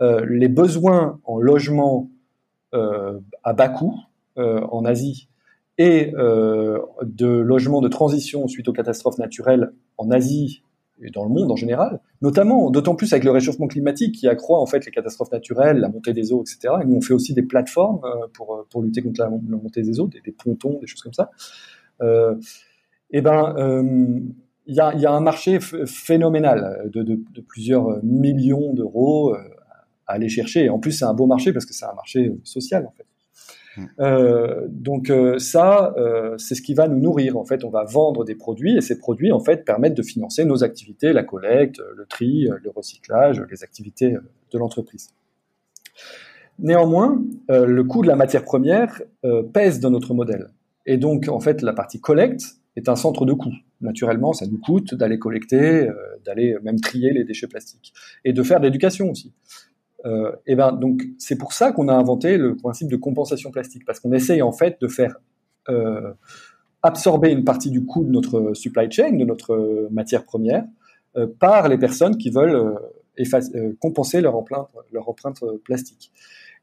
Euh, 0.00 0.24
les 0.28 0.48
besoins 0.48 1.20
en 1.24 1.38
logement 1.38 2.10
à 3.42 3.52
bas 3.52 3.68
coût 3.68 3.96
en 4.36 4.84
Asie 4.84 5.28
et 5.76 6.12
de 6.12 7.26
logements 7.26 7.80
de 7.80 7.88
transition 7.88 8.46
suite 8.46 8.68
aux 8.68 8.72
catastrophes 8.72 9.18
naturelles 9.18 9.72
en 9.98 10.12
Asie 10.12 10.62
et 11.02 11.10
dans 11.10 11.24
le 11.24 11.30
monde 11.30 11.50
en 11.50 11.56
général, 11.56 11.98
notamment, 12.22 12.70
d'autant 12.70 12.94
plus 12.94 13.12
avec 13.12 13.24
le 13.24 13.32
réchauffement 13.32 13.66
climatique 13.66 14.14
qui 14.14 14.28
accroît 14.28 14.60
en 14.60 14.66
fait 14.66 14.86
les 14.86 14.92
catastrophes 14.92 15.32
naturelles, 15.32 15.78
la 15.78 15.88
montée 15.88 16.12
des 16.12 16.32
eaux, 16.32 16.42
etc. 16.42 16.74
Et 16.80 16.84
nous, 16.86 16.94
on 16.94 17.00
fait 17.00 17.12
aussi 17.12 17.34
des 17.34 17.42
plateformes 17.42 18.02
pour, 18.34 18.64
pour 18.70 18.82
lutter 18.82 19.02
contre 19.02 19.20
la, 19.20 19.28
montée 19.28 19.82
des 19.82 19.98
eaux, 19.98 20.06
des, 20.06 20.30
pontons, 20.30 20.78
des 20.78 20.86
choses 20.86 21.02
comme 21.02 21.12
ça. 21.12 21.32
Euh, 22.02 22.34
eh 23.10 23.20
ben, 23.20 23.54
euh, 23.58 24.20
il 24.70 24.76
y, 24.76 24.80
a, 24.80 24.94
y, 24.94 25.04
a, 25.04 25.12
un 25.12 25.20
marché 25.20 25.58
phénoménal 25.60 26.88
de, 26.92 27.02
de, 27.02 27.18
de 27.34 27.40
plusieurs 27.40 28.02
millions 28.04 28.72
d'euros 28.72 29.34
euh, 29.34 29.38
à 30.06 30.14
aller 30.14 30.28
chercher. 30.28 30.64
Et 30.64 30.70
en 30.70 30.78
plus, 30.78 30.92
c'est 30.92 31.04
un 31.04 31.14
beau 31.14 31.26
marché 31.26 31.52
parce 31.52 31.66
que 31.66 31.74
c'est 31.74 31.86
un 31.86 31.94
marché 31.94 32.32
social, 32.44 32.86
en 32.86 32.92
fait. 32.96 33.04
Euh, 33.98 34.66
donc 34.68 35.10
euh, 35.10 35.38
ça, 35.38 35.94
euh, 35.96 36.36
c'est 36.38 36.54
ce 36.54 36.62
qui 36.62 36.74
va 36.74 36.88
nous 36.88 36.98
nourrir. 36.98 37.36
En 37.36 37.44
fait, 37.44 37.64
on 37.64 37.70
va 37.70 37.84
vendre 37.84 38.24
des 38.24 38.34
produits 38.34 38.76
et 38.76 38.80
ces 38.80 38.98
produits, 38.98 39.32
en 39.32 39.40
fait, 39.40 39.64
permettent 39.64 39.96
de 39.96 40.02
financer 40.02 40.44
nos 40.44 40.64
activités, 40.64 41.12
la 41.12 41.22
collecte, 41.22 41.80
le 41.96 42.06
tri, 42.06 42.48
le 42.62 42.70
recyclage, 42.70 43.42
les 43.50 43.62
activités 43.62 44.16
de 44.52 44.58
l'entreprise. 44.58 45.10
Néanmoins, 46.58 47.22
le 47.48 47.82
coût 47.84 48.02
de 48.02 48.08
la 48.08 48.16
matière 48.16 48.44
première 48.44 49.00
pèse 49.52 49.80
dans 49.80 49.90
notre 49.90 50.12
modèle. 50.12 50.48
Et 50.84 50.98
donc, 50.98 51.28
en 51.28 51.40
fait, 51.40 51.62
la 51.62 51.72
partie 51.72 52.00
collecte 52.00 52.59
est 52.80 52.88
un 52.88 52.96
centre 52.96 53.24
de 53.24 53.32
coût. 53.32 53.52
Naturellement, 53.80 54.32
ça 54.32 54.46
nous 54.46 54.58
coûte 54.58 54.94
d'aller 54.94 55.18
collecter, 55.18 55.88
euh, 55.88 55.94
d'aller 56.24 56.56
même 56.62 56.80
trier 56.80 57.12
les 57.12 57.24
déchets 57.24 57.46
plastiques 57.46 57.92
et 58.24 58.32
de 58.32 58.42
faire 58.42 58.60
de 58.60 58.66
l'éducation 58.66 59.10
aussi. 59.10 59.32
Euh, 60.06 60.32
et 60.46 60.54
ben 60.54 60.72
donc 60.72 61.02
c'est 61.18 61.36
pour 61.36 61.52
ça 61.52 61.72
qu'on 61.72 61.88
a 61.88 61.92
inventé 61.92 62.38
le 62.38 62.56
principe 62.56 62.90
de 62.90 62.96
compensation 62.96 63.50
plastique 63.50 63.84
parce 63.84 64.00
qu'on 64.00 64.12
essaye 64.12 64.40
en 64.40 64.52
fait 64.52 64.78
de 64.80 64.88
faire 64.88 65.16
euh, 65.68 66.14
absorber 66.82 67.30
une 67.30 67.44
partie 67.44 67.70
du 67.70 67.84
coût 67.84 68.02
de 68.02 68.10
notre 68.10 68.54
supply 68.54 68.90
chain, 68.90 69.12
de 69.12 69.24
notre 69.24 69.88
matière 69.90 70.24
première, 70.24 70.64
par 71.38 71.68
les 71.68 71.76
personnes 71.76 72.16
qui 72.16 72.30
veulent 72.30 72.78
compenser 73.78 74.22
leur 74.22 74.36
empreinte, 74.36 74.68
leur 74.90 75.06
empreinte 75.06 75.44
plastique. 75.64 76.10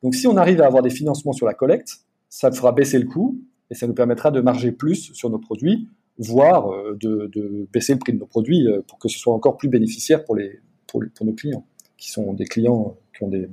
Donc 0.02 0.16
si 0.16 0.26
on 0.26 0.36
arrive 0.38 0.62
à 0.62 0.66
avoir 0.66 0.82
des 0.82 0.90
financements 0.90 1.34
sur 1.34 1.46
la 1.46 1.54
collecte, 1.54 1.98
ça 2.30 2.52
fera 2.52 2.72
baisser 2.72 2.98
le 2.98 3.06
coût 3.06 3.40
et 3.70 3.76
ça 3.76 3.86
nous 3.86 3.94
permettra 3.94 4.32
de 4.32 4.42
marger 4.42 4.72
plus 4.72 5.14
sur 5.14 5.30
nos 5.30 5.38
produits 5.38 5.88
voire 6.20 6.72
de, 6.96 7.30
de, 7.34 7.68
baisser 7.72 7.94
le 7.94 8.00
prix 8.00 8.14
de 8.14 8.20
nos 8.20 8.26
produits 8.26 8.68
pour 8.88 8.98
que 8.98 9.08
ce 9.08 9.20
soit 9.20 9.34
encore 9.34 9.58
plus 9.58 9.70
bénéficiaire 9.70 10.24
pour, 10.24 10.36
les, 10.36 10.60
pour, 10.88 11.04
pour 11.14 11.26
nos 11.26 11.34
clients, 11.34 11.66
qui 11.98 12.12
sont 12.12 12.34
des 12.34 12.46
clients 12.46 12.96
qui 13.16 13.24
ont 13.24 13.30
des, 13.30 13.48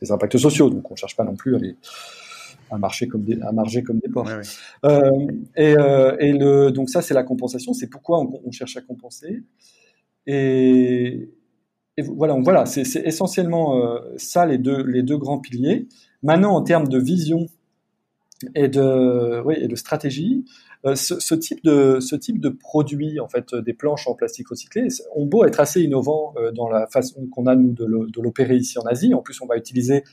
des 0.00 0.12
impacts 0.12 0.38
sociaux. 0.38 0.70
Donc 0.70 0.90
on 0.90 0.94
ne 0.94 0.98
cherche 0.98 1.16
pas 1.16 1.24
non 1.24 1.34
plus 1.34 1.56
à 1.56 1.58
les 1.58 1.76
à 2.70 2.78
marcher 2.78 3.06
comme 3.08 3.22
des, 3.22 3.40
à 3.42 3.52
marger 3.52 3.82
comme 3.82 3.98
des 3.98 4.08
porcs. 4.08 4.28
Euh, 4.84 5.10
et, 5.56 5.76
euh, 5.78 6.16
et 6.18 6.32
le, 6.32 6.70
donc 6.70 6.90
ça, 6.90 7.02
c'est 7.02 7.14
la 7.14 7.22
compensation. 7.22 7.72
C'est 7.72 7.88
pourquoi 7.88 8.20
on, 8.20 8.40
on, 8.44 8.50
cherche 8.50 8.76
à 8.76 8.80
compenser. 8.80 9.42
Et, 10.26 11.30
et 11.96 12.02
voilà, 12.02 12.36
voilà, 12.40 12.66
c'est 12.66 12.82
essentiellement 13.06 13.76
euh, 13.76 14.00
ça 14.16 14.46
les 14.46 14.58
deux, 14.58 14.82
les 14.82 15.02
deux 15.02 15.16
grands 15.16 15.38
piliers. 15.38 15.86
Maintenant, 16.22 16.54
en 16.54 16.62
termes 16.62 16.88
de 16.88 16.98
vision 16.98 17.46
et 18.54 18.68
de, 18.68 19.42
oui, 19.44 19.54
et 19.58 19.68
de 19.68 19.76
stratégie, 19.76 20.44
euh, 20.44 20.65
ce, 20.94 21.18
ce, 21.18 21.34
type 21.34 21.64
de, 21.64 21.98
ce 22.00 22.48
produit, 22.48 23.18
en 23.20 23.28
fait, 23.28 23.54
des 23.54 23.72
planches 23.72 24.06
en 24.06 24.14
plastique 24.14 24.48
recyclé, 24.48 24.88
ont 25.14 25.26
beau 25.26 25.44
être 25.44 25.60
assez 25.60 25.82
innovants 25.82 26.34
euh, 26.36 26.52
dans 26.52 26.68
la 26.68 26.86
façon 26.86 27.26
qu'on 27.26 27.46
a 27.46 27.56
nous 27.56 27.72
de 27.72 28.20
l'opérer 28.20 28.56
ici 28.56 28.78
en 28.78 28.82
Asie. 28.82 29.14
En 29.14 29.22
plus, 29.22 29.40
on 29.40 29.46
va 29.46 29.56
utiliser 29.56 30.04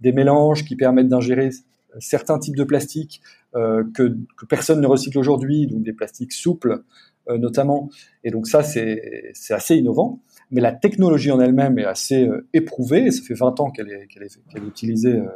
des 0.00 0.12
mélanges 0.12 0.64
qui 0.64 0.76
permettent 0.76 1.08
d'ingérer 1.08 1.50
certains 1.98 2.38
types 2.38 2.56
de 2.56 2.64
plastiques 2.64 3.20
euh, 3.54 3.84
que, 3.94 4.16
personne 4.48 4.80
ne 4.80 4.86
recycle 4.86 5.18
aujourd'hui, 5.18 5.66
donc 5.66 5.82
des 5.82 5.92
plastiques 5.92 6.32
souples 6.32 6.82
euh, 7.30 7.38
notamment. 7.38 7.88
Et 8.22 8.30
donc 8.30 8.46
ça, 8.46 8.62
c'est 8.62 9.32
assez 9.50 9.76
innovant. 9.76 10.20
Mais 10.50 10.60
la 10.60 10.72
technologie 10.72 11.30
en 11.30 11.40
elle-même 11.40 11.78
est 11.78 11.86
assez 11.86 12.26
euh, 12.26 12.46
éprouvée. 12.52 13.10
Ça 13.10 13.22
fait 13.22 13.34
20 13.34 13.60
ans 13.60 13.70
qu'elle 13.70 13.88
est, 13.88 14.08
est, 14.20 14.58
utilisée 14.58 15.14
euh, 15.14 15.28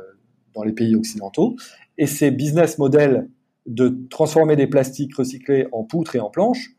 dans 0.55 0.65
les 0.65 0.73
pays 0.73 0.95
occidentaux. 0.95 1.57
Et 1.97 2.07
ces 2.07 2.31
business 2.31 2.77
models 2.77 3.29
de 3.69 4.07
transformer 4.09 4.57
des 4.57 4.67
plastiques 4.67 5.15
recyclés 5.15 5.69
en 5.73 5.85
poutres 5.85 6.17
et 6.17 6.21
en 6.21 6.31
planches, 6.31 6.71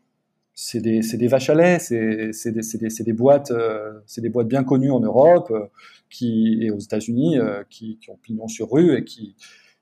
c'est 0.54 0.80
des, 0.80 1.00
des, 1.00 1.28
vaches 1.28 1.48
à 1.48 1.54
lait, 1.54 1.78
c'est 1.78 2.50
des, 2.50 2.60
des, 2.60 3.04
des, 3.04 3.12
boîtes, 3.12 3.50
euh, 3.52 4.00
c'est 4.04 4.20
des 4.20 4.28
boîtes 4.28 4.48
bien 4.48 4.64
connues 4.64 4.90
en 4.90 5.00
Europe 5.00 5.50
euh, 5.52 5.66
qui, 6.10 6.58
et 6.60 6.70
aux 6.70 6.78
États-Unis 6.78 7.38
euh, 7.38 7.62
qui, 7.70 7.98
qui, 7.98 8.10
ont 8.10 8.18
pignon 8.20 8.48
sur 8.48 8.70
rue 8.70 8.98
et 8.98 9.04
qui, 9.04 9.36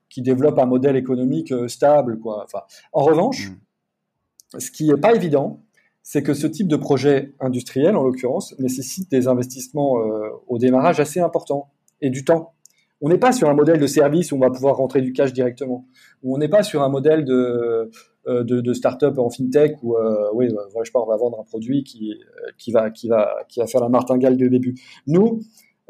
qui 0.07 0.21
développent 0.21 0.59
un 0.59 0.67
modèle 0.67 0.95
économique 0.95 1.51
stable. 1.67 2.19
Quoi. 2.19 2.43
Enfin, 2.45 2.61
en 2.93 3.01
revanche, 3.01 3.49
mm. 3.49 4.59
ce 4.59 4.71
qui 4.71 4.85
n'est 4.85 4.99
pas 4.99 5.13
évident, 5.13 5.63
c'est 6.03 6.23
que 6.23 6.33
ce 6.33 6.47
type 6.47 6.67
de 6.67 6.77
projet 6.77 7.33
industriel, 7.39 7.97
en 7.97 8.03
l'occurrence, 8.03 8.57
nécessite 8.59 9.11
des 9.11 9.27
investissements 9.27 9.95
au 10.47 10.57
démarrage 10.57 10.99
assez 10.99 11.19
importants 11.19 11.71
et 12.01 12.09
du 12.09 12.23
temps. 12.23 12.53
On 13.01 13.09
n'est 13.09 13.17
pas 13.17 13.31
sur 13.31 13.49
un 13.49 13.53
modèle 13.53 13.79
de 13.79 13.87
service 13.87 14.31
où 14.31 14.35
on 14.35 14.39
va 14.39 14.49
pouvoir 14.49 14.75
rentrer 14.75 15.01
du 15.01 15.13
cash 15.13 15.33
directement. 15.33 15.85
on 16.23 16.37
n'est 16.37 16.49
pas 16.49 16.63
sur 16.63 16.81
un 16.83 16.89
modèle 16.89 17.23
de, 17.23 17.89
euh, 18.27 18.43
de, 18.43 18.59
de 18.59 18.73
start-up 18.73 19.17
en 19.17 19.29
fintech 19.29 19.77
où, 19.83 19.95
euh, 19.95 20.29
oui, 20.33 20.49
bah, 20.53 20.61
je 20.67 20.83
sais 20.83 20.97
on 20.97 21.05
va 21.05 21.17
vendre 21.17 21.39
un 21.39 21.43
produit 21.43 21.83
qui, 21.83 22.13
qui, 22.57 22.71
va, 22.71 22.89
qui, 22.89 23.07
va, 23.07 23.45
qui 23.47 23.59
va 23.59 23.67
faire 23.67 23.81
la 23.81 23.89
martingale 23.89 24.37
le 24.37 24.49
début. 24.49 24.75
Nous, 25.07 25.41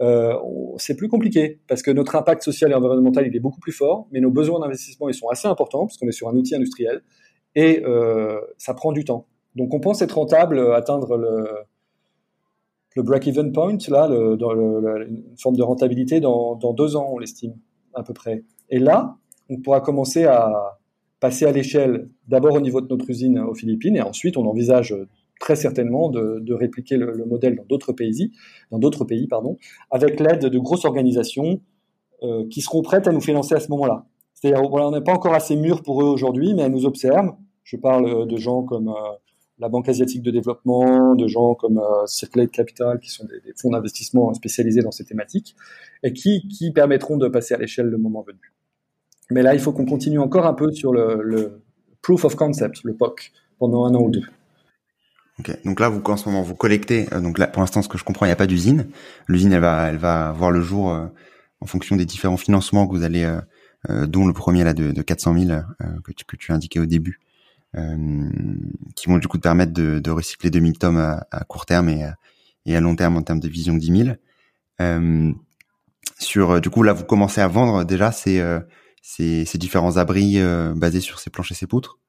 euh, 0.01 0.33
c'est 0.77 0.95
plus 0.95 1.09
compliqué 1.09 1.59
parce 1.67 1.81
que 1.81 1.91
notre 1.91 2.15
impact 2.15 2.41
social 2.43 2.71
et 2.71 2.73
environnemental 2.73 3.27
il 3.27 3.35
est 3.35 3.41
beaucoup 3.41 3.59
plus 3.59 3.73
fort, 3.73 4.07
mais 4.11 4.21
nos 4.21 4.31
besoins 4.31 4.59
d'investissement 4.59 5.09
ils 5.09 5.13
sont 5.13 5.27
assez 5.27 5.47
importants 5.47 5.85
parce 5.87 5.97
qu'on 5.97 6.07
est 6.07 6.13
sur 6.13 6.29
un 6.29 6.35
outil 6.35 6.55
industriel 6.55 7.01
et 7.55 7.83
euh, 7.85 8.39
ça 8.57 8.73
prend 8.73 8.93
du 8.93 9.03
temps. 9.03 9.25
Donc 9.55 9.73
on 9.73 9.81
pense 9.81 10.01
être 10.01 10.13
rentable, 10.13 10.57
euh, 10.57 10.73
atteindre 10.73 11.17
le, 11.17 11.47
le 12.95 13.03
break-even 13.03 13.51
point 13.51 13.77
là, 13.89 14.07
une 14.09 15.23
forme 15.37 15.55
de 15.55 15.63
rentabilité 15.63 16.19
dans, 16.19 16.55
dans 16.55 16.73
deux 16.73 16.95
ans 16.95 17.09
on 17.11 17.19
l'estime 17.19 17.55
à 17.93 18.03
peu 18.03 18.13
près. 18.13 18.43
Et 18.69 18.79
là 18.79 19.17
on 19.49 19.57
pourra 19.57 19.81
commencer 19.81 20.25
à 20.25 20.77
passer 21.19 21.45
à 21.45 21.51
l'échelle 21.51 22.09
d'abord 22.27 22.55
au 22.55 22.61
niveau 22.61 22.81
de 22.81 22.87
notre 22.87 23.09
usine 23.09 23.39
aux 23.39 23.55
Philippines 23.55 23.95
et 23.95 24.01
ensuite 24.01 24.37
on 24.37 24.45
envisage 24.45 24.95
très 25.39 25.55
certainement 25.55 26.09
de, 26.09 26.39
de 26.41 26.53
répliquer 26.53 26.97
le, 26.97 27.13
le, 27.13 27.25
modèle 27.25 27.55
dans 27.55 27.63
d'autres 27.63 27.93
pays, 27.93 28.31
dans 28.71 28.77
d'autres 28.77 29.05
pays, 29.05 29.27
pardon, 29.27 29.57
avec 29.89 30.19
l'aide 30.19 30.45
de 30.45 30.59
grosses 30.59 30.85
organisations 30.85 31.61
euh, 32.21 32.45
qui 32.49 32.61
seront 32.61 32.81
prêtes 32.81 33.07
à 33.07 33.11
nous 33.11 33.21
financer 33.21 33.55
à 33.55 33.59
ce 33.59 33.69
moment-là. 33.71 34.05
C'est-à-dire, 34.33 34.61
on 34.71 34.91
n'est 34.91 35.01
pas 35.01 35.13
encore 35.13 35.33
assez 35.33 35.55
mûr 35.55 35.81
pour 35.81 36.01
eux 36.01 36.07
aujourd'hui, 36.07 36.53
mais 36.53 36.63
elles 36.63 36.71
nous 36.71 36.85
observent. 36.85 37.33
Je 37.63 37.77
parle 37.77 38.27
de 38.27 38.37
gens 38.37 38.63
comme 38.63 38.89
euh, 38.89 38.93
la 39.59 39.67
Banque 39.67 39.89
asiatique 39.89 40.23
de 40.23 40.31
développement, 40.31 41.15
de 41.15 41.27
gens 41.27 41.53
comme 41.53 41.77
euh, 41.77 42.05
Circulate 42.07 42.51
Capital, 42.51 42.99
qui 42.99 43.09
sont 43.09 43.25
des, 43.25 43.53
fonds 43.57 43.71
d'investissement 43.71 44.33
spécialisés 44.33 44.81
dans 44.81 44.91
ces 44.91 45.03
thématiques, 45.03 45.55
et 46.03 46.13
qui, 46.13 46.71
permettront 46.73 47.17
de 47.17 47.27
passer 47.27 47.53
à 47.53 47.57
l'échelle 47.57 47.87
le 47.87 47.97
moment 47.97 48.21
venu. 48.21 48.53
Mais 49.31 49.41
là, 49.41 49.53
il 49.53 49.59
faut 49.59 49.73
qu'on 49.73 49.85
continue 49.85 50.19
encore 50.19 50.45
un 50.45 50.53
peu 50.53 50.71
sur 50.71 50.93
le, 50.93 51.61
proof 52.01 52.23
of 52.23 52.35
concept, 52.35 52.83
le 52.83 52.95
POC, 52.95 53.31
pendant 53.59 53.85
un 53.85 53.93
an 53.93 54.01
ou 54.01 54.09
deux. 54.09 54.23
Okay. 55.39 55.55
Donc 55.65 55.79
là, 55.79 55.89
vous 55.89 56.01
en 56.03 56.17
ce 56.17 56.27
moment, 56.29 56.41
vous 56.41 56.55
collectez. 56.55 57.07
Euh, 57.13 57.19
donc 57.19 57.37
là, 57.37 57.47
pour 57.47 57.61
l'instant, 57.61 57.81
ce 57.81 57.89
que 57.89 57.97
je 57.97 58.03
comprends, 58.03 58.25
il 58.25 58.29
n'y 58.29 58.33
a 58.33 58.37
pas 58.37 58.47
d'usine. 58.47 58.87
L'usine, 59.27 59.51
elle 59.51 59.61
va, 59.61 59.89
elle 59.89 59.97
va 59.97 60.31
voir 60.31 60.51
le 60.51 60.61
jour 60.61 60.91
euh, 60.91 61.05
en 61.59 61.65
fonction 61.65 61.97
des 61.97 62.05
différents 62.05 62.37
financements 62.37 62.87
que 62.87 62.93
vous 62.93 63.03
allez, 63.03 63.29
dont 63.89 64.25
le 64.25 64.33
premier 64.33 64.63
là 64.63 64.73
de, 64.73 64.91
de 64.91 65.01
400 65.01 65.37
000 65.37 65.61
que 66.05 66.13
tu, 66.13 66.23
que 66.23 66.37
tu 66.37 66.53
indiquais 66.53 66.79
au 66.79 66.85
début, 66.85 67.19
qui 67.73 69.07
vont 69.07 69.17
du 69.17 69.27
coup 69.27 69.37
te 69.37 69.43
permettre 69.43 69.73
de, 69.73 70.09
recycler 70.09 70.49
2000 70.49 70.77
tomes 70.77 70.97
à, 70.97 71.43
court 71.47 71.65
terme 71.65 71.89
et, 71.89 72.09
et 72.65 72.75
à 72.75 72.79
long 72.79 72.95
terme 72.95 73.17
en 73.17 73.21
termes 73.21 73.39
de 73.39 73.47
vision 73.47 73.75
10 73.75 74.15
000. 74.79 75.09
sur, 76.19 76.61
du 76.61 76.69
coup, 76.69 76.83
là, 76.83 76.93
vous 76.93 77.05
commencez 77.05 77.41
à 77.41 77.47
vendre 77.47 77.83
déjà 77.83 78.11
ces, 78.11 78.43
ces, 79.01 79.45
ces 79.45 79.57
différents 79.57 79.97
abris 79.97 80.39
basés 80.75 81.01
sur 81.01 81.19
ces 81.19 81.29
planches 81.29 81.51
et 81.51 81.55
ces 81.55 81.67
poutres? 81.67 81.99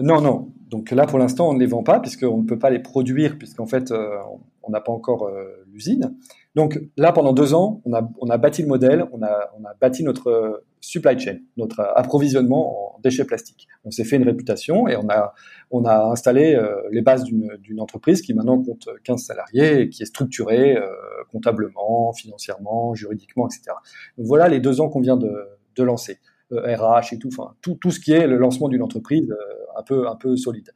Non, 0.00 0.20
non. 0.20 0.52
Donc 0.68 0.90
là, 0.90 1.06
pour 1.06 1.18
l'instant, 1.18 1.48
on 1.48 1.54
ne 1.54 1.60
les 1.60 1.66
vend 1.66 1.82
pas 1.82 2.00
puisqu'on 2.00 2.38
ne 2.38 2.46
peut 2.46 2.58
pas 2.58 2.70
les 2.70 2.80
produire 2.80 3.38
puisqu'en 3.38 3.66
fait, 3.66 3.90
euh, 3.90 4.16
on 4.62 4.70
n'a 4.70 4.80
pas 4.80 4.92
encore 4.92 5.26
euh, 5.26 5.64
l'usine. 5.72 6.16
Donc 6.54 6.80
là, 6.96 7.12
pendant 7.12 7.32
deux 7.32 7.54
ans, 7.54 7.80
on 7.84 7.92
a, 7.92 8.08
on 8.20 8.28
a 8.28 8.38
bâti 8.38 8.62
le 8.62 8.68
modèle, 8.68 9.06
on 9.12 9.22
a, 9.22 9.50
on 9.58 9.64
a 9.64 9.74
bâti 9.80 10.02
notre 10.02 10.64
supply 10.80 11.18
chain, 11.18 11.38
notre 11.56 11.80
approvisionnement 11.80 12.96
en 12.96 13.00
déchets 13.00 13.24
plastiques. 13.24 13.68
On 13.84 13.90
s'est 13.90 14.04
fait 14.04 14.16
une 14.16 14.24
réputation 14.24 14.88
et 14.88 14.96
on 14.96 15.08
a, 15.08 15.34
on 15.70 15.84
a 15.84 16.04
installé 16.06 16.54
euh, 16.54 16.76
les 16.90 17.02
bases 17.02 17.24
d'une 17.24 17.80
entreprise 17.80 18.22
qui 18.22 18.34
maintenant 18.34 18.62
compte 18.62 18.88
15 19.04 19.22
salariés 19.22 19.82
et 19.82 19.88
qui 19.88 20.02
est 20.02 20.06
structurée 20.06 20.76
euh, 20.76 20.88
comptablement, 21.30 22.12
financièrement, 22.12 22.94
juridiquement, 22.94 23.46
etc. 23.46 23.76
Donc 24.16 24.26
voilà 24.26 24.48
les 24.48 24.60
deux 24.60 24.80
ans 24.80 24.88
qu'on 24.88 25.00
vient 25.00 25.16
de, 25.16 25.32
de 25.76 25.82
lancer. 25.82 26.18
RH 26.50 27.12
et 27.12 27.18
tout, 27.18 27.28
enfin 27.28 27.54
tout, 27.60 27.76
tout 27.80 27.90
ce 27.90 28.00
qui 28.00 28.12
est 28.12 28.26
le 28.26 28.36
lancement 28.36 28.68
d'une 28.68 28.82
entreprise 28.82 29.34
un 29.76 29.82
peu, 29.82 30.08
un 30.08 30.16
peu 30.16 30.36
solide. 30.36 30.70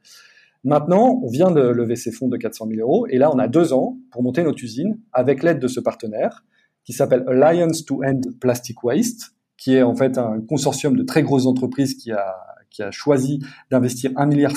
Maintenant, 0.63 1.19
on 1.23 1.29
vient 1.29 1.49
de 1.49 1.61
lever 1.61 1.95
ces 1.95 2.11
fonds 2.11 2.27
de 2.27 2.37
400 2.37 2.67
000 2.67 2.81
euros 2.81 3.07
et 3.07 3.17
là, 3.17 3.31
on 3.33 3.39
a 3.39 3.47
deux 3.47 3.73
ans 3.73 3.97
pour 4.11 4.21
monter 4.21 4.43
notre 4.43 4.63
usine 4.63 4.99
avec 5.11 5.41
l'aide 5.43 5.59
de 5.59 5.67
ce 5.67 5.79
partenaire 5.79 6.43
qui 6.83 6.93
s'appelle 6.93 7.23
Alliance 7.27 7.85
to 7.85 8.03
End 8.03 8.21
Plastic 8.39 8.83
Waste, 8.83 9.35
qui 9.57 9.75
est 9.75 9.83
en 9.83 9.95
fait 9.95 10.17
un 10.17 10.41
consortium 10.41 10.95
de 10.95 11.03
très 11.03 11.23
grosses 11.23 11.45
entreprises 11.45 11.95
qui 11.95 12.11
a, 12.11 12.35
qui 12.69 12.81
a 12.81 12.91
choisi 12.91 13.39
d'investir 13.69 14.11
1,5 14.11 14.27
milliard 14.27 14.53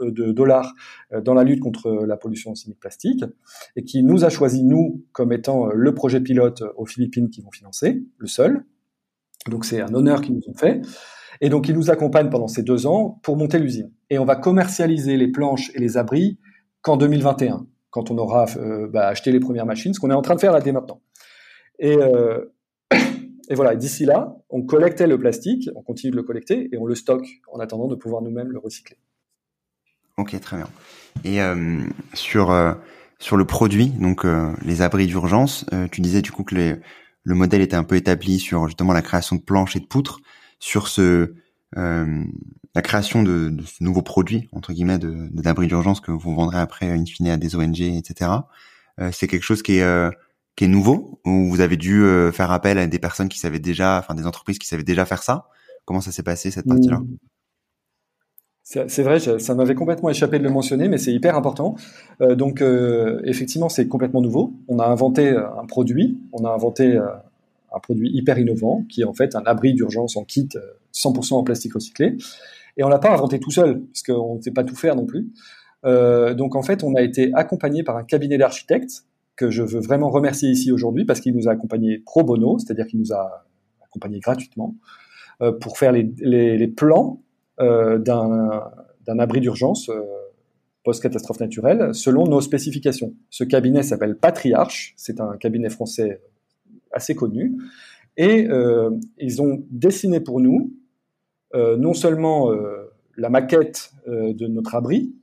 euh, 0.00 0.10
de 0.10 0.32
dollars 0.32 0.74
euh, 1.12 1.20
dans 1.20 1.34
la 1.34 1.44
lutte 1.44 1.60
contre 1.60 2.04
la 2.06 2.16
pollution 2.16 2.54
chimique 2.54 2.78
plastique 2.78 3.24
et 3.74 3.84
qui 3.84 4.02
nous 4.04 4.24
a 4.24 4.28
choisi, 4.28 4.62
nous, 4.62 5.04
comme 5.12 5.32
étant 5.32 5.68
euh, 5.68 5.72
le 5.74 5.94
projet 5.94 6.20
pilote 6.20 6.62
aux 6.76 6.86
Philippines 6.86 7.30
qui 7.30 7.40
vont 7.40 7.50
financer, 7.50 8.02
le 8.18 8.26
seul. 8.26 8.64
Donc 9.48 9.64
c'est 9.64 9.80
un 9.80 9.92
honneur 9.94 10.20
qu'ils 10.20 10.34
nous 10.34 10.48
ont 10.48 10.54
fait. 10.54 10.82
Et 11.42 11.48
donc, 11.48 11.68
il 11.68 11.74
nous 11.74 11.90
accompagne 11.90 12.30
pendant 12.30 12.46
ces 12.46 12.62
deux 12.62 12.86
ans 12.86 13.18
pour 13.24 13.36
monter 13.36 13.58
l'usine. 13.58 13.90
Et 14.10 14.18
on 14.20 14.24
va 14.24 14.36
commercialiser 14.36 15.16
les 15.16 15.26
planches 15.26 15.72
et 15.74 15.80
les 15.80 15.96
abris 15.96 16.38
qu'en 16.82 16.96
2021, 16.96 17.66
quand 17.90 18.12
on 18.12 18.18
aura 18.18 18.46
euh, 18.56 18.86
bah, 18.86 19.08
acheté 19.08 19.32
les 19.32 19.40
premières 19.40 19.66
machines, 19.66 19.92
ce 19.92 19.98
qu'on 19.98 20.10
est 20.10 20.14
en 20.14 20.22
train 20.22 20.36
de 20.36 20.40
faire 20.40 20.52
là 20.52 20.60
dès 20.60 20.70
maintenant. 20.70 21.02
Et, 21.80 21.96
euh, 21.96 22.54
voilà, 23.50 23.74
d'ici 23.74 24.04
là, 24.04 24.36
on 24.50 24.62
collectait 24.62 25.08
le 25.08 25.18
plastique, 25.18 25.68
on 25.74 25.82
continue 25.82 26.12
de 26.12 26.16
le 26.16 26.22
collecter 26.22 26.68
et 26.72 26.78
on 26.78 26.86
le 26.86 26.94
stocke 26.94 27.26
en 27.52 27.58
attendant 27.58 27.88
de 27.88 27.96
pouvoir 27.96 28.22
nous-mêmes 28.22 28.52
le 28.52 28.60
recycler. 28.60 28.98
Ok, 30.18 30.38
très 30.40 30.58
bien. 30.58 30.68
Et 31.24 31.42
euh, 31.42 31.80
sur 32.14 32.54
sur 33.18 33.36
le 33.36 33.44
produit, 33.44 33.86
donc 33.86 34.26
les 34.64 34.82
abris 34.82 35.06
d'urgence, 35.06 35.64
tu 35.92 36.00
disais 36.00 36.22
du 36.22 36.32
coup 36.32 36.42
que 36.42 36.56
les, 36.56 36.76
le 37.24 37.34
modèle 37.34 37.60
était 37.60 37.76
un 37.76 37.84
peu 37.84 37.96
établi 37.96 38.38
sur 38.38 38.66
justement 38.66 38.92
la 38.92 39.02
création 39.02 39.36
de 39.36 39.42
planches 39.42 39.76
et 39.76 39.80
de 39.80 39.86
poutres 39.86 40.20
sur 40.58 40.88
ce 40.88 41.34
euh, 41.76 42.24
la 42.74 42.82
création 42.82 43.22
de, 43.22 43.48
de, 43.50 43.62
ce 43.64 43.82
nouveau 43.82 44.02
produit 44.02 44.48
entre 44.52 44.72
guillemets 44.72 44.98
de 44.98 45.28
d'abri 45.32 45.66
d'urgence 45.66 46.00
que 46.00 46.12
vous 46.12 46.34
vendrez 46.34 46.58
après 46.58 46.90
in 46.90 47.04
fine 47.06 47.28
à 47.28 47.36
des 47.36 47.56
ONG 47.56 47.80
etc. 47.80 48.30
Euh, 49.00 49.10
c'est 49.12 49.26
quelque 49.26 49.44
chose 49.44 49.62
qui 49.62 49.76
est 49.76 49.82
euh, 49.82 50.10
qui 50.56 50.64
est 50.64 50.68
nouveau 50.68 51.20
ou 51.24 51.48
vous 51.48 51.60
avez 51.60 51.76
dû 51.76 52.02
euh, 52.02 52.30
faire 52.30 52.50
appel 52.50 52.78
à 52.78 52.86
des 52.86 52.98
personnes 52.98 53.28
qui 53.28 53.38
savaient 53.38 53.58
déjà, 53.58 53.98
enfin 53.98 54.14
des 54.14 54.26
entreprises 54.26 54.58
qui 54.58 54.66
savaient 54.66 54.82
déjà 54.82 55.06
faire 55.06 55.22
ça. 55.22 55.48
Comment 55.84 56.00
ça 56.00 56.12
s'est 56.12 56.22
passé 56.22 56.50
cette 56.50 56.66
partie-là? 56.66 56.98
Mmh. 56.98 57.16
C'est 58.64 59.02
vrai, 59.02 59.18
ça 59.18 59.54
m'avait 59.54 59.74
complètement 59.74 60.08
échappé 60.08 60.38
de 60.38 60.44
le 60.44 60.50
mentionner, 60.50 60.88
mais 60.88 60.96
c'est 60.96 61.12
hyper 61.12 61.36
important. 61.36 61.74
Euh, 62.20 62.36
donc, 62.36 62.62
euh, 62.62 63.20
effectivement, 63.24 63.68
c'est 63.68 63.88
complètement 63.88 64.22
nouveau. 64.22 64.54
On 64.68 64.78
a 64.78 64.86
inventé 64.86 65.30
un 65.30 65.66
produit, 65.66 66.18
on 66.32 66.44
a 66.44 66.50
inventé 66.50 66.96
un 67.74 67.80
produit 67.80 68.10
hyper 68.12 68.38
innovant 68.38 68.84
qui 68.88 69.02
est 69.02 69.04
en 69.04 69.12
fait 69.12 69.34
un 69.34 69.42
abri 69.46 69.74
d'urgence 69.74 70.16
en 70.16 70.24
kit 70.24 70.48
100% 70.94 71.34
euh, 71.34 71.36
en 71.36 71.42
plastique 71.42 71.74
recyclé. 71.74 72.16
Et 72.76 72.84
on 72.84 72.88
l'a 72.88 72.98
pas 72.98 73.12
inventé 73.12 73.38
tout 73.38 73.50
seul, 73.50 73.80
parce 73.80 74.02
qu'on 74.02 74.36
ne 74.36 74.40
sait 74.40 74.50
pas 74.50 74.64
tout 74.64 74.76
faire 74.76 74.96
non 74.96 75.06
plus. 75.06 75.28
Euh, 75.84 76.34
donc 76.34 76.54
en 76.54 76.62
fait, 76.62 76.84
on 76.84 76.94
a 76.94 77.02
été 77.02 77.32
accompagné 77.34 77.82
par 77.82 77.96
un 77.96 78.04
cabinet 78.04 78.38
d'architectes 78.38 79.04
que 79.36 79.50
je 79.50 79.62
veux 79.62 79.80
vraiment 79.80 80.10
remercier 80.10 80.50
ici 80.50 80.70
aujourd'hui 80.70 81.04
parce 81.04 81.20
qu'il 81.20 81.34
nous 81.34 81.48
a 81.48 81.52
accompagnés 81.52 81.98
pro 81.98 82.22
bono, 82.22 82.58
c'est-à-dire 82.58 82.86
qu'il 82.86 83.00
nous 83.00 83.12
a 83.12 83.44
accompagnés 83.84 84.20
gratuitement 84.20 84.74
euh, 85.40 85.52
pour 85.52 85.78
faire 85.78 85.92
les, 85.92 86.68
plans 86.68 87.20
euh, 87.20 87.31
d'un 87.98 89.18
abri 89.18 89.40
d'urgence 89.40 89.88
euh, 89.88 90.00
post-catastrophe 90.84 91.40
naturelle 91.40 91.94
selon 91.94 92.26
nos 92.26 92.40
spécifications. 92.40 93.14
Ce 93.30 93.44
cabinet 93.44 93.82
s'appelle 93.82 94.16
Patriarche, 94.16 94.94
c'est 94.96 95.20
un 95.20 95.36
cabinet 95.36 95.70
français 95.70 96.20
assez 96.92 97.14
connu, 97.14 97.56
et 98.16 98.46
euh, 98.48 98.90
ils 99.18 99.40
ont 99.40 99.64
dessiné 99.70 100.20
pour 100.20 100.40
nous 100.40 100.72
euh, 101.54 101.76
non 101.76 101.94
seulement 101.94 102.50
euh, 102.50 102.90
la 103.16 103.28
maquette 103.28 103.92
de 104.06 104.46
notre 104.46 104.74
abri, 104.74 105.14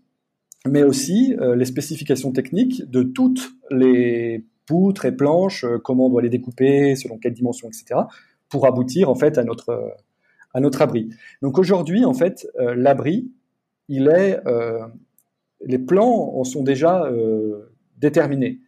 mais 0.67 0.83
aussi 0.83 1.35
les 1.55 1.65
spécifications 1.65 2.31
techniques 2.31 2.89
de 2.89 3.01
toutes 3.01 3.49
les 3.71 4.45
poutres 4.67 5.05
et 5.05 5.11
planches, 5.11 5.65
comment 5.83 6.05
on 6.05 6.09
doit 6.09 6.21
les 6.21 6.29
découper, 6.29 6.95
selon 6.95 7.17
quelle 7.17 7.33
dimension, 7.33 7.67
etc., 7.67 8.01
pour 8.47 8.67
aboutir 8.67 9.09
en 9.09 9.15
fait 9.15 9.39
à 9.39 9.43
notre 9.43 9.95
à 10.53 10.59
notre 10.59 10.81
abri. 10.81 11.09
Donc 11.41 11.57
aujourd'hui, 11.57 12.05
en 12.05 12.13
fait, 12.13 12.47
l'abri, 12.57 13.31
il 13.87 14.07
est 14.07 14.39
les 15.65 15.79
plans 15.79 16.33
en 16.35 16.43
sont 16.43 16.63
déjà 16.63 17.05
euh, 17.05 17.71
déterminés. 17.97 18.59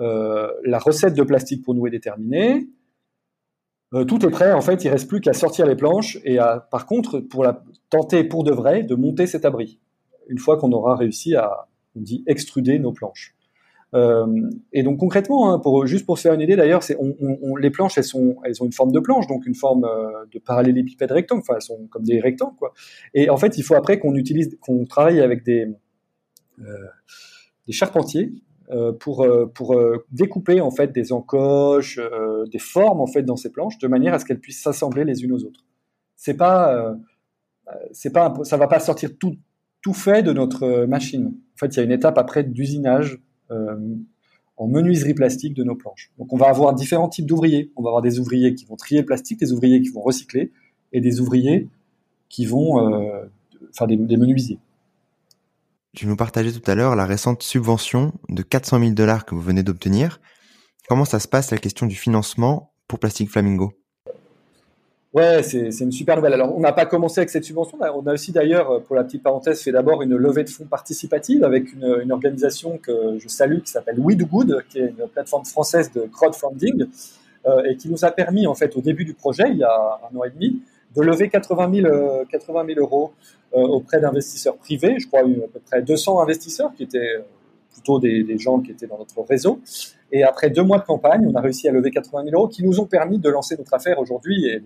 Euh, 0.00 0.52
la 0.64 0.78
recette 0.78 1.14
de 1.14 1.22
plastique 1.22 1.64
pour 1.64 1.74
nous 1.74 1.86
est 1.86 1.90
déterminée. 1.90 2.68
Euh, 3.94 4.04
tout 4.04 4.24
est 4.26 4.30
prêt. 4.30 4.52
En 4.52 4.60
fait, 4.60 4.84
il 4.84 4.88
reste 4.88 5.08
plus 5.08 5.20
qu'à 5.20 5.32
sortir 5.32 5.66
les 5.66 5.76
planches 5.76 6.18
et 6.24 6.38
à, 6.38 6.60
par 6.70 6.86
contre, 6.86 7.20
pour 7.20 7.44
la 7.44 7.62
tenter 7.88 8.24
pour 8.24 8.44
de 8.44 8.52
vrai 8.52 8.82
de 8.82 8.94
monter 8.94 9.26
cet 9.26 9.44
abri. 9.44 9.80
Une 10.28 10.38
fois 10.38 10.58
qu'on 10.58 10.72
aura 10.72 10.96
réussi 10.96 11.36
à, 11.36 11.68
on 11.94 12.00
dit, 12.00 12.24
extruder 12.26 12.78
nos 12.78 12.92
planches. 12.92 13.35
Euh, 13.94 14.26
et 14.72 14.82
donc 14.82 14.98
concrètement, 14.98 15.52
hein, 15.52 15.58
pour, 15.58 15.86
juste 15.86 16.06
pour 16.06 16.18
se 16.18 16.22
faire 16.22 16.34
une 16.34 16.40
idée, 16.40 16.56
d'ailleurs, 16.56 16.82
les 17.60 17.70
planches, 17.70 17.98
elles 17.98 18.16
ont 18.16 18.36
une 18.44 18.72
forme 18.72 18.92
de 18.92 19.00
planche, 19.00 19.26
donc 19.26 19.46
une 19.46 19.54
forme 19.54 19.84
euh, 19.84 20.24
de 20.32 20.38
parallélépipède 20.38 21.12
rectangle. 21.12 21.42
Enfin, 21.42 21.54
elles 21.56 21.62
sont 21.62 21.86
comme 21.90 22.02
des 22.02 22.20
rectangles. 22.20 22.56
Et 23.14 23.30
en 23.30 23.36
fait, 23.36 23.58
il 23.58 23.62
faut 23.62 23.74
après 23.74 23.98
qu'on 23.98 24.14
utilise, 24.14 24.56
qu'on 24.60 24.84
travaille 24.86 25.20
avec 25.20 25.44
des 25.44 25.68
euh, 26.60 26.64
charpentiers 27.70 28.32
pour 28.98 29.24
découper 30.10 30.60
en 30.60 30.72
fait 30.72 30.90
des 30.92 31.12
encoches, 31.12 32.00
des 32.50 32.58
formes 32.58 33.00
en 33.00 33.06
fait 33.06 33.22
dans 33.22 33.36
ces 33.36 33.52
planches 33.52 33.78
de 33.78 33.86
manière 33.86 34.12
à 34.12 34.18
ce 34.18 34.24
qu'elles 34.24 34.40
puissent 34.40 34.60
s'assembler 34.60 35.04
les 35.04 35.22
unes 35.22 35.30
aux 35.30 35.44
autres. 35.44 35.64
C'est 36.16 36.34
pas 36.34 36.96
ça 37.92 38.56
va 38.56 38.66
pas 38.66 38.80
sortir 38.80 39.10
tout 39.20 39.92
fait 39.92 40.24
de 40.24 40.32
notre 40.32 40.84
machine. 40.86 41.26
En 41.26 41.58
fait, 41.58 41.76
il 41.76 41.76
y 41.76 41.80
a 41.80 41.84
une 41.84 41.92
étape 41.92 42.18
après 42.18 42.42
d'usinage 42.42 43.20
en 43.50 44.68
menuiserie 44.68 45.14
plastique 45.14 45.54
de 45.54 45.64
nos 45.64 45.74
planches. 45.74 46.10
Donc, 46.18 46.32
on 46.32 46.36
va 46.36 46.48
avoir 46.48 46.74
différents 46.74 47.08
types 47.08 47.26
d'ouvriers. 47.26 47.72
On 47.76 47.82
va 47.82 47.90
avoir 47.90 48.02
des 48.02 48.18
ouvriers 48.18 48.54
qui 48.54 48.64
vont 48.64 48.76
trier 48.76 49.00
le 49.00 49.06
plastique, 49.06 49.38
des 49.38 49.52
ouvriers 49.52 49.80
qui 49.82 49.90
vont 49.90 50.00
recycler, 50.00 50.52
et 50.92 51.00
des 51.00 51.20
ouvriers 51.20 51.68
qui 52.28 52.46
vont, 52.46 52.92
euh, 52.92 53.24
enfin, 53.70 53.86
des, 53.86 53.96
des 53.96 54.16
menuisiers. 54.16 54.58
Tu 55.94 56.06
nous 56.06 56.16
partageais 56.16 56.52
tout 56.52 56.70
à 56.70 56.74
l'heure 56.74 56.96
la 56.96 57.06
récente 57.06 57.42
subvention 57.42 58.12
de 58.28 58.42
400 58.42 58.80
000 58.80 58.90
dollars 58.92 59.24
que 59.24 59.34
vous 59.34 59.40
venez 59.40 59.62
d'obtenir. 59.62 60.20
Comment 60.88 61.04
ça 61.04 61.20
se 61.20 61.28
passe 61.28 61.50
la 61.50 61.58
question 61.58 61.86
du 61.86 61.96
financement 61.96 62.72
pour 62.86 62.98
Plastic 62.98 63.30
Flamingo? 63.30 63.72
Ouais, 65.16 65.42
c'est 65.42 65.80
une 65.80 65.92
super 65.92 66.14
nouvelle. 66.16 66.34
Alors, 66.34 66.54
on 66.54 66.60
n'a 66.60 66.74
pas 66.74 66.84
commencé 66.84 67.20
avec 67.20 67.30
cette 67.30 67.44
subvention. 67.44 67.78
On 67.80 68.06
a 68.06 68.12
aussi 68.12 68.32
d'ailleurs, 68.32 68.82
pour 68.82 68.94
la 68.94 69.02
petite 69.02 69.22
parenthèse, 69.22 69.62
fait 69.62 69.72
d'abord 69.72 70.02
une 70.02 70.14
levée 70.14 70.44
de 70.44 70.50
fonds 70.50 70.66
participative 70.66 71.42
avec 71.42 71.72
une, 71.72 72.00
une 72.02 72.12
organisation 72.12 72.76
que 72.76 73.16
je 73.18 73.26
salue 73.26 73.60
qui 73.60 73.70
s'appelle 73.70 73.98
We 73.98 74.14
Do 74.14 74.26
Good, 74.26 74.64
qui 74.68 74.78
est 74.78 74.88
une 74.90 75.08
plateforme 75.08 75.46
française 75.46 75.90
de 75.90 76.02
crowdfunding 76.02 76.84
euh, 77.46 77.62
et 77.64 77.78
qui 77.78 77.88
nous 77.88 78.04
a 78.04 78.10
permis, 78.10 78.46
en 78.46 78.54
fait, 78.54 78.76
au 78.76 78.82
début 78.82 79.06
du 79.06 79.14
projet, 79.14 79.44
il 79.48 79.56
y 79.56 79.64
a 79.64 80.00
un 80.12 80.18
an 80.18 80.24
et 80.24 80.28
demi, 80.28 80.60
de 80.94 81.00
lever 81.00 81.30
80 81.30 81.70
000, 81.72 82.24
80 82.30 82.66
000 82.74 82.80
euros 82.80 83.12
euh, 83.54 83.60
auprès 83.60 83.98
d'investisseurs 83.98 84.56
privés. 84.56 84.96
Je 84.98 85.06
crois 85.06 85.22
eu 85.22 85.42
à 85.42 85.48
peu 85.50 85.60
près 85.64 85.80
200 85.80 86.20
investisseurs 86.20 86.74
qui 86.76 86.82
étaient 86.82 86.98
euh, 86.98 87.22
plutôt 87.76 88.00
des, 88.00 88.38
gens 88.38 88.60
qui 88.60 88.70
étaient 88.70 88.86
dans 88.86 88.98
notre 88.98 89.20
réseau. 89.22 89.60
Et 90.10 90.22
après 90.22 90.48
deux 90.48 90.62
mois 90.62 90.78
de 90.78 90.84
campagne, 90.84 91.26
on 91.30 91.34
a 91.34 91.40
réussi 91.40 91.68
à 91.68 91.72
lever 91.72 91.90
80 91.90 92.24
000 92.24 92.34
euros 92.34 92.48
qui 92.48 92.64
nous 92.64 92.80
ont 92.80 92.86
permis 92.86 93.18
de 93.18 93.28
lancer 93.28 93.56
notre 93.56 93.74
affaire 93.74 93.98
aujourd'hui 93.98 94.46
et 94.46 94.62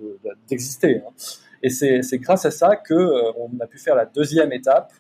d'exister. 0.49 0.99
Hein. 0.99 1.11
Et 1.63 1.71
c'est 1.71 2.19
grâce 2.19 2.47
à 2.47 2.51
ça 2.51 2.77
que 2.77 2.95
euh, 2.95 3.33
on 3.39 3.51
a 3.61 3.67
pu 3.67 3.79
faire 3.79 3.97
la 3.97 4.07
deuxième 4.07 4.53
étape. 4.53 4.93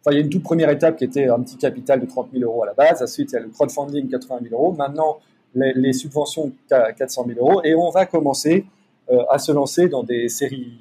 Enfin, 0.00 0.12
il 0.12 0.18
y 0.18 0.18
a 0.18 0.24
une 0.24 0.30
toute 0.30 0.42
première 0.42 0.70
étape 0.70 0.96
qui 0.96 1.04
était 1.04 1.28
un 1.28 1.40
petit 1.40 1.56
capital 1.56 2.00
de 2.00 2.06
30 2.06 2.28
000 2.32 2.44
euros 2.44 2.62
à 2.62 2.66
la 2.66 2.74
base. 2.74 3.02
Ensuite, 3.02 3.32
il 3.32 3.34
y 3.34 3.38
a 3.38 3.40
le 3.40 3.48
crowdfunding 3.48 4.08
80 4.08 4.40
000 4.50 4.54
euros. 4.54 4.72
Maintenant, 4.72 5.18
les, 5.54 5.72
les 5.74 5.92
subventions 5.92 6.52
400 6.68 7.24
000 7.26 7.38
euros. 7.40 7.62
Et 7.64 7.74
on 7.74 7.90
va 7.90 8.06
commencer 8.06 8.66
euh, 9.10 9.24
à 9.30 9.38
se 9.38 9.50
lancer 9.50 9.88
dans 9.88 10.02
des 10.02 10.28
séries 10.28 10.78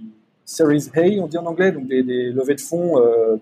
Series 0.50 0.89
A, 0.95 1.02
on 1.22 1.28
dit 1.28 1.38
en 1.38 1.45
anglais, 1.45 1.72
donc 1.72 1.88
des, 1.88 2.02
des 2.02 2.32
levées 2.32 2.56
de 2.56 2.62
fonds 2.62 3.00
euh, 3.00 3.38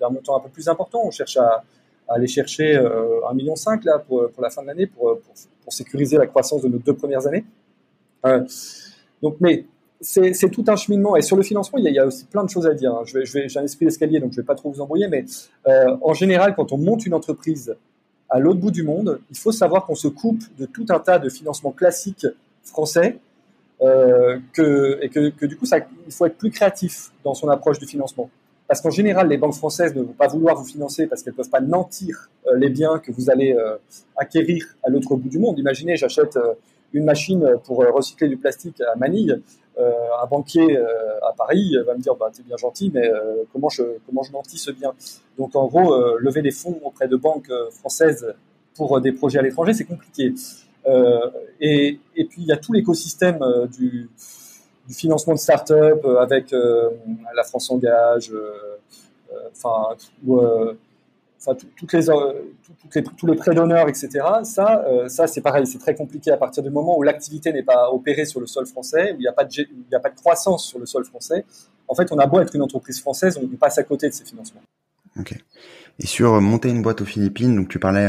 d'un 0.00 0.10
montant 0.10 0.36
un 0.36 0.40
peu 0.40 0.48
plus 0.48 0.68
important. 0.68 1.02
On 1.04 1.12
cherche 1.12 1.36
à, 1.36 1.62
aller 2.08 2.26
chercher 2.26 2.76
euh, 2.76 3.20
1,5 3.30 3.34
million 3.34 3.54
là 3.84 3.98
pour, 3.98 4.30
pour, 4.30 4.42
la 4.42 4.50
fin 4.50 4.62
de 4.62 4.68
l'année 4.68 4.86
pour, 4.86 5.18
pour, 5.20 5.34
pour, 5.62 5.72
sécuriser 5.72 6.16
la 6.16 6.26
croissance 6.26 6.62
de 6.62 6.68
nos 6.68 6.78
deux 6.78 6.94
premières 6.94 7.26
années. 7.26 7.44
Euh, 8.26 8.44
donc, 9.22 9.36
mais 9.40 9.64
c'est 10.00 10.50
tout 10.50 10.64
un 10.68 10.76
cheminement. 10.76 11.16
Et 11.16 11.22
sur 11.22 11.36
le 11.36 11.42
financement, 11.42 11.78
il 11.78 11.92
y 11.92 11.98
a, 11.98 12.06
aussi 12.06 12.24
plein 12.24 12.44
de 12.44 12.50
choses 12.50 12.66
à 12.66 12.74
dire. 12.74 12.94
Hein. 12.94 13.02
Je 13.04 13.18
vais, 13.18 13.48
j'ai 13.48 13.58
un 13.58 13.64
esprit 13.64 13.84
d'escalier, 13.84 14.20
donc 14.20 14.32
je 14.32 14.36
vais 14.36 14.46
pas 14.46 14.54
trop 14.54 14.70
vous 14.70 14.80
embrouiller, 14.80 15.08
mais 15.08 15.24
euh, 15.66 15.96
en 16.02 16.14
général, 16.14 16.54
quand 16.54 16.72
on 16.72 16.78
monte 16.78 17.04
une 17.06 17.14
entreprise 17.14 17.76
à 18.30 18.38
l'autre 18.38 18.60
bout 18.60 18.70
du 18.70 18.82
monde, 18.82 19.20
il 19.30 19.38
faut 19.38 19.52
savoir 19.52 19.86
qu'on 19.86 19.94
se 19.94 20.08
coupe 20.08 20.42
de 20.58 20.66
tout 20.66 20.86
un 20.90 21.00
tas 21.00 21.18
de 21.18 21.28
financements 21.28 21.72
classiques 21.72 22.26
français 22.62 23.18
euh, 23.80 24.38
que, 24.52 24.98
et 25.02 25.08
que, 25.08 25.30
que, 25.30 25.46
du 25.46 25.56
coup, 25.56 25.66
il 26.06 26.12
faut 26.12 26.26
être 26.26 26.36
plus 26.36 26.50
créatif 26.50 27.10
dans 27.24 27.34
son 27.34 27.48
approche 27.48 27.78
du 27.78 27.86
financement. 27.86 28.30
Parce 28.68 28.82
qu'en 28.82 28.90
général, 28.90 29.28
les 29.28 29.38
banques 29.38 29.54
françaises 29.54 29.94
ne 29.94 30.02
vont 30.02 30.12
pas 30.12 30.28
vouloir 30.28 30.54
vous 30.54 30.66
financer 30.66 31.06
parce 31.06 31.22
qu'elles 31.22 31.32
ne 31.32 31.38
peuvent 31.38 31.48
pas 31.48 31.62
nantir 31.62 32.30
euh, 32.46 32.54
les 32.54 32.68
biens 32.68 32.98
que 32.98 33.10
vous 33.10 33.30
allez 33.30 33.54
euh, 33.54 33.76
acquérir 34.14 34.76
à 34.84 34.90
l'autre 34.90 35.16
bout 35.16 35.30
du 35.30 35.38
monde. 35.38 35.58
Imaginez, 35.58 35.96
j'achète 35.96 36.36
euh, 36.36 36.52
une 36.92 37.04
machine 37.04 37.56
pour 37.64 37.78
recycler 37.78 38.28
du 38.28 38.36
plastique 38.36 38.80
à 38.80 38.94
Manille. 38.96 39.42
un 39.78 40.26
banquier 40.26 40.78
à 40.78 41.34
Paris 41.36 41.76
va 41.86 41.94
me 41.94 42.00
dire 42.00 42.14
bah, 42.14 42.30
c'est 42.32 42.46
bien 42.46 42.56
gentil, 42.56 42.90
mais 42.94 43.06
comment 43.52 43.68
je 43.68 43.82
comment 44.06 44.22
je 44.22 44.32
nantis 44.32 44.56
ce 44.56 44.70
bien? 44.70 44.94
Donc 45.36 45.54
en 45.54 45.66
gros, 45.66 46.16
lever 46.16 46.40
des 46.40 46.50
fonds 46.50 46.80
auprès 46.82 47.06
de 47.06 47.16
banques 47.16 47.52
françaises 47.72 48.34
pour 48.74 49.02
des 49.02 49.12
projets 49.12 49.38
à 49.38 49.42
l'étranger, 49.42 49.74
c'est 49.74 49.84
compliqué. 49.84 50.32
Et, 51.60 52.00
et, 52.16 52.24
puis 52.24 52.40
il 52.40 52.46
y 52.46 52.52
a 52.52 52.56
tout 52.56 52.72
l'écosystème 52.72 53.40
du, 53.70 54.08
du, 54.88 54.94
financement 54.94 55.34
de 55.34 55.38
start-up 55.38 56.04
euh, 56.04 56.16
avec 56.18 56.52
la 57.34 57.44
France 57.44 57.70
Engage, 57.70 58.32
enfin, 59.52 59.96
enfin 61.40 61.54
toutes 61.76 61.92
les, 61.92 62.04
toutes 62.04 62.94
les, 62.94 63.02
tous 63.02 63.26
les 63.26 63.36
prêts 63.36 63.54
d'honneur, 63.54 63.88
etc. 63.88 64.08
Ça, 64.42 64.84
ça 65.08 65.26
c'est 65.26 65.40
pareil, 65.40 65.66
c'est 65.66 65.78
très 65.78 65.94
compliqué 65.94 66.30
à 66.30 66.36
partir 66.36 66.62
du 66.62 66.70
moment 66.70 66.98
où 66.98 67.02
l'activité 67.02 67.52
n'est 67.52 67.62
pas 67.62 67.90
opérée 67.92 68.24
sur 68.24 68.40
le 68.40 68.46
sol 68.46 68.66
français, 68.66 69.12
où 69.12 69.16
il 69.16 69.20
n'y 69.20 69.28
a, 69.28 69.32
pas 69.32 69.44
de, 69.44 69.66
a 69.94 70.00
pas 70.00 70.10
de 70.10 70.16
croissance 70.16 70.66
sur 70.66 70.78
le 70.78 70.86
sol 70.86 71.04
français. 71.04 71.44
En 71.86 71.94
fait, 71.94 72.10
on 72.12 72.18
a 72.18 72.26
beau 72.26 72.40
être 72.40 72.54
une 72.54 72.62
entreprise 72.62 73.00
française, 73.00 73.38
on 73.42 73.46
passe 73.56 73.78
à 73.78 73.84
côté 73.84 74.08
de 74.08 74.14
ces 74.14 74.24
financements. 74.24 74.62
Ok. 75.18 75.34
Et 76.00 76.06
sur 76.06 76.40
monter 76.40 76.68
une 76.68 76.82
boîte 76.82 77.00
aux 77.00 77.06
Philippines, 77.06 77.56
donc 77.56 77.68
tu 77.68 77.78
parlais 77.78 78.06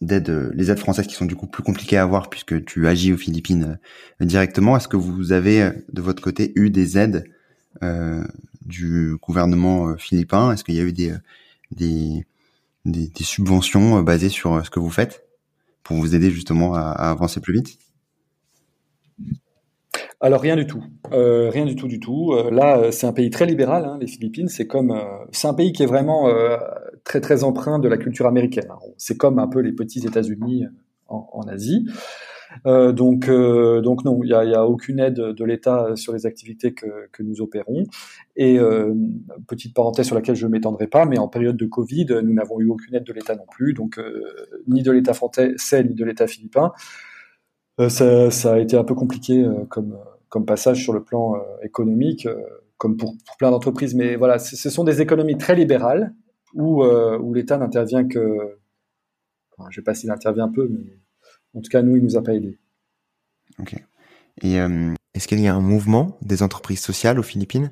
d'aides, 0.00 0.30
euh, 0.30 0.50
les 0.54 0.70
aides 0.70 0.78
françaises 0.78 1.06
qui 1.06 1.14
sont 1.14 1.26
du 1.26 1.36
coup 1.36 1.46
plus 1.46 1.62
compliquées 1.62 1.96
à 1.96 2.02
avoir 2.02 2.30
puisque 2.30 2.64
tu 2.64 2.86
agis 2.88 3.12
aux 3.12 3.16
Philippines 3.16 3.78
euh, 4.20 4.24
directement. 4.24 4.76
Est-ce 4.76 4.88
que 4.88 4.96
vous 4.96 5.32
avez 5.32 5.62
euh, 5.62 5.72
de 5.92 6.00
votre 6.00 6.22
côté 6.22 6.52
eu 6.56 6.70
des 6.70 6.98
aides 6.98 7.24
du 8.66 9.16
gouvernement 9.22 9.96
philippin? 9.96 10.52
Est-ce 10.52 10.64
qu'il 10.64 10.74
y 10.74 10.80
a 10.80 10.82
eu 10.82 10.92
des, 10.92 11.14
des, 11.70 12.26
des, 12.84 13.10
subventions 13.24 14.02
basées 14.02 14.28
sur 14.28 14.64
ce 14.64 14.70
que 14.70 14.80
vous 14.80 14.90
faites 14.90 15.24
pour 15.82 15.96
vous 15.96 16.14
aider 16.14 16.30
justement 16.30 16.74
à 16.74 16.90
avancer 16.90 17.40
plus 17.40 17.54
vite? 17.54 17.78
Alors 20.22 20.42
rien 20.42 20.54
du 20.54 20.66
tout, 20.66 20.84
euh, 21.12 21.48
rien 21.48 21.64
du 21.64 21.76
tout 21.76 21.88
du 21.88 21.98
tout. 21.98 22.32
Euh, 22.32 22.50
là, 22.50 22.92
c'est 22.92 23.06
un 23.06 23.12
pays 23.12 23.30
très 23.30 23.46
libéral, 23.46 23.86
hein, 23.86 23.96
les 23.98 24.06
Philippines. 24.06 24.48
C'est 24.48 24.66
comme, 24.66 24.90
euh, 24.90 25.24
c'est 25.32 25.48
un 25.48 25.54
pays 25.54 25.72
qui 25.72 25.82
est 25.82 25.86
vraiment 25.86 26.28
très 27.04 27.20
très 27.20 27.42
empreint 27.42 27.78
de 27.78 27.88
la 27.88 27.96
culture 27.96 28.26
américaine. 28.26 28.68
C'est 28.98 29.16
comme 29.16 29.38
un 29.38 29.48
peu 29.48 29.60
les 29.60 29.72
petits 29.72 30.06
États-Unis 30.06 30.66
en, 31.08 31.42
Asie. 31.48 31.86
donc 32.64 33.28
donc 33.28 34.04
non, 34.04 34.20
il 34.22 34.30
y 34.30 34.34
a, 34.34 34.44
y 34.44 34.54
a, 34.54 34.66
aucune 34.66 35.00
aide 35.00 35.14
de 35.14 35.44
l'État 35.44 35.96
sur 35.96 36.12
les 36.12 36.26
activités 36.26 36.72
que, 36.72 37.08
que 37.10 37.22
nous 37.22 37.40
opérons. 37.40 37.84
Et 38.36 38.58
petite 39.48 39.74
parenthèse 39.74 40.06
sur 40.06 40.14
laquelle 40.14 40.36
je 40.36 40.46
ne 40.46 40.52
m'étendrai 40.52 40.86
pas, 40.86 41.06
mais 41.06 41.18
en 41.18 41.28
période 41.28 41.56
de 41.56 41.66
Covid, 41.66 42.06
nous 42.22 42.34
n'avons 42.34 42.60
eu 42.60 42.68
aucune 42.68 42.94
aide 42.94 43.04
de 43.04 43.12
l'État 43.12 43.34
non 43.34 43.46
plus, 43.50 43.72
donc 43.72 43.98
ni 44.68 44.82
de 44.82 44.92
l'État 44.92 45.14
français 45.14 45.54
ni 45.82 45.94
de 45.94 46.04
l'État 46.04 46.26
philippin. 46.26 46.72
Ça, 47.88 48.30
ça, 48.30 48.54
a 48.54 48.58
été 48.58 48.76
un 48.76 48.84
peu 48.84 48.94
compliqué 48.94 49.46
comme, 49.68 49.98
comme 50.28 50.44
passage 50.44 50.82
sur 50.82 50.92
le 50.92 51.02
plan 51.02 51.36
euh, 51.36 51.38
économique, 51.62 52.26
euh, 52.26 52.42
comme 52.78 52.96
pour, 52.96 53.14
plein 53.38 53.50
d'entreprises, 53.50 53.94
mais 53.94 54.16
voilà, 54.16 54.38
ce 54.38 54.70
sont 54.70 54.84
des 54.84 55.00
économies 55.00 55.38
très 55.38 55.54
libérales 55.54 56.14
où, 56.54 56.82
où 56.84 57.34
l'État 57.34 57.58
n'intervient 57.58 58.08
que, 58.08 58.58
enfin, 59.52 59.68
je 59.70 59.76
sais 59.76 59.84
pas 59.84 59.94
s'il 59.94 60.10
intervient 60.10 60.44
un 60.44 60.52
peu, 60.52 60.68
mais 60.68 60.98
en 61.54 61.60
tout 61.60 61.68
cas, 61.70 61.82
nous, 61.82 61.96
il 61.96 62.02
nous 62.02 62.16
a 62.16 62.22
pas 62.22 62.34
aidés. 62.34 62.58
Ok. 63.58 63.74
Et 64.42 64.56
est-ce 65.14 65.28
qu'il 65.28 65.40
y 65.40 65.48
a 65.48 65.54
un 65.54 65.60
mouvement 65.60 66.16
des 66.22 66.42
entreprises 66.42 66.80
sociales 66.80 67.18
aux 67.18 67.22
Philippines? 67.22 67.70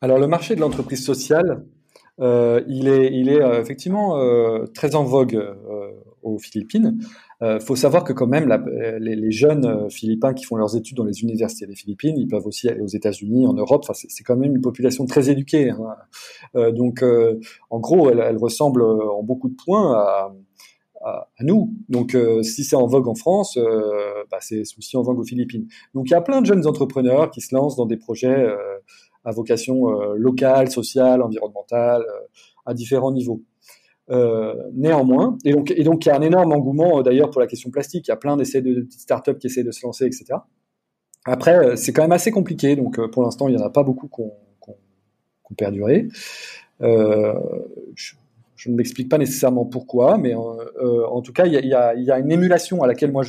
Alors, 0.00 0.18
le 0.18 0.26
marché 0.26 0.56
de 0.56 0.60
l'entreprise 0.60 1.04
sociale, 1.04 1.50
euh, 1.50 1.81
il 2.68 2.88
est, 2.88 3.12
il 3.12 3.28
est 3.28 3.42
euh, 3.42 3.60
effectivement 3.60 4.18
euh, 4.18 4.66
très 4.74 4.94
en 4.94 5.04
vogue 5.04 5.40
aux 6.22 6.38
Philippines. 6.38 6.98
Il 7.40 7.60
faut 7.60 7.74
savoir 7.74 8.04
que 8.04 8.12
quand 8.12 8.28
même, 8.28 8.48
les, 9.00 9.32
jeunes 9.32 9.90
Philippins 9.90 10.32
qui 10.32 10.44
font 10.44 10.54
leurs 10.54 10.76
études 10.76 10.96
dans 10.96 11.04
les 11.04 11.22
universités 11.22 11.66
des 11.66 11.74
Philippines, 11.74 12.16
ils 12.16 12.28
peuvent 12.28 12.46
aussi 12.46 12.68
aller 12.68 12.80
aux 12.80 12.86
États-Unis, 12.86 13.48
en 13.48 13.54
Europe. 13.54 13.82
Enfin, 13.82 13.94
c'est 13.94 14.22
quand 14.22 14.36
même 14.36 14.54
une 14.54 14.60
population 14.60 15.04
très 15.06 15.28
éduquée. 15.28 15.70
Hein. 15.70 16.70
donc, 16.70 17.04
en 17.70 17.80
gros, 17.80 18.08
elle, 18.10 18.36
ressemble 18.36 18.84
en 18.84 19.24
beaucoup 19.24 19.48
de 19.48 19.56
points 19.56 19.92
à, 19.92 20.32
à, 21.04 21.28
nous. 21.40 21.74
Donc, 21.88 22.16
si 22.42 22.62
c'est 22.62 22.76
en 22.76 22.86
vogue 22.86 23.08
en 23.08 23.16
France, 23.16 23.58
bah, 24.30 24.38
c'est 24.38 24.62
aussi 24.78 24.96
en 24.96 25.02
vogue 25.02 25.18
aux 25.18 25.24
Philippines. 25.24 25.66
Donc, 25.94 26.10
il 26.10 26.12
y 26.12 26.14
a 26.14 26.20
plein 26.20 26.42
de 26.42 26.46
jeunes 26.46 26.68
entrepreneurs 26.68 27.32
qui 27.32 27.40
se 27.40 27.52
lancent 27.52 27.74
dans 27.74 27.86
des 27.86 27.96
projets 27.96 28.46
à 29.24 29.32
vocation 29.32 29.88
euh, 29.88 30.14
locale, 30.16 30.70
sociale, 30.70 31.22
environnementale, 31.22 32.02
euh, 32.02 32.26
à 32.66 32.74
différents 32.74 33.12
niveaux. 33.12 33.42
Euh, 34.10 34.54
néanmoins, 34.74 35.38
et 35.44 35.52
donc, 35.52 35.70
et 35.70 35.84
donc 35.84 36.04
il 36.04 36.08
y 36.08 36.12
a 36.12 36.16
un 36.16 36.22
énorme 36.22 36.52
engouement 36.52 37.02
d'ailleurs 37.02 37.30
pour 37.30 37.40
la 37.40 37.46
question 37.46 37.70
plastique. 37.70 38.08
Il 38.08 38.10
y 38.10 38.12
a 38.12 38.16
plein 38.16 38.36
d'essais 38.36 38.60
de, 38.60 38.86
startups 38.90 39.38
qui 39.38 39.46
essaient 39.46 39.62
de 39.62 39.70
se 39.70 39.86
lancer, 39.86 40.06
etc. 40.06 40.34
Après, 41.24 41.76
c'est 41.76 41.92
quand 41.92 42.02
même 42.02 42.12
assez 42.12 42.32
compliqué. 42.32 42.74
Donc, 42.74 43.00
pour 43.10 43.22
l'instant, 43.22 43.46
il 43.48 43.54
n'y 43.54 43.62
en 43.62 43.64
a 43.64 43.70
pas 43.70 43.84
beaucoup 43.84 44.08
qui 44.08 44.20
ont, 44.22 44.34
perduré. 45.56 46.08
Euh, 46.80 47.34
je 48.62 48.70
ne 48.70 48.76
m'explique 48.76 49.08
pas 49.08 49.18
nécessairement 49.18 49.64
pourquoi, 49.64 50.18
mais 50.18 50.36
euh, 50.36 50.38
euh, 50.80 51.04
en 51.08 51.20
tout 51.20 51.32
cas, 51.32 51.46
il 51.46 51.66
y 51.66 51.74
a, 51.74 52.18
une 52.20 52.30
émulation 52.30 52.80
à 52.84 52.86
laquelle 52.86 53.10
moi 53.10 53.24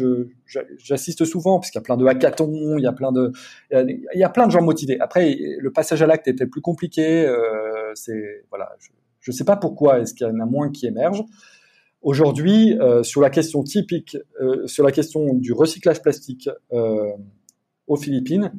j'assiste 0.77 1.25
souvent, 1.25 1.57
parce 1.57 1.71
qu'il 1.71 1.79
y 1.79 1.81
a 1.81 1.83
plein 1.83 1.97
de 1.97 2.05
hackathons, 2.05 2.77
il 2.77 2.83
y 2.83 2.85
a 2.85 2.91
plein 2.91 3.11
de, 3.11 3.31
il 3.71 4.05
y 4.13 4.23
a 4.23 4.29
plein 4.29 4.45
de 4.45 4.51
gens 4.51 4.61
motivés. 4.61 4.99
Après, 4.99 5.35
le 5.57 5.71
passage 5.71 6.03
à 6.03 6.05
l'acte 6.05 6.27
était 6.27 6.45
plus 6.45 6.61
compliqué. 6.61 7.25
Euh, 7.25 7.91
c'est 7.95 8.45
voilà, 8.51 8.75
je 9.21 9.31
ne 9.31 9.35
sais 9.35 9.43
pas 9.43 9.55
pourquoi 9.55 10.01
est-ce 10.01 10.13
qu'il 10.13 10.27
y 10.27 10.29
en 10.29 10.39
a 10.39 10.45
moins 10.45 10.69
qui 10.69 10.85
émergent. 10.85 11.25
Aujourd'hui, 12.03 12.77
sur 13.01 13.21
la 13.21 13.31
question 13.31 13.63
typique, 13.63 14.17
sur 14.67 14.83
la 14.83 14.91
question 14.91 15.33
du 15.33 15.51
recyclage 15.51 16.03
plastique 16.03 16.47
aux 16.69 17.95
Philippines, 17.95 18.51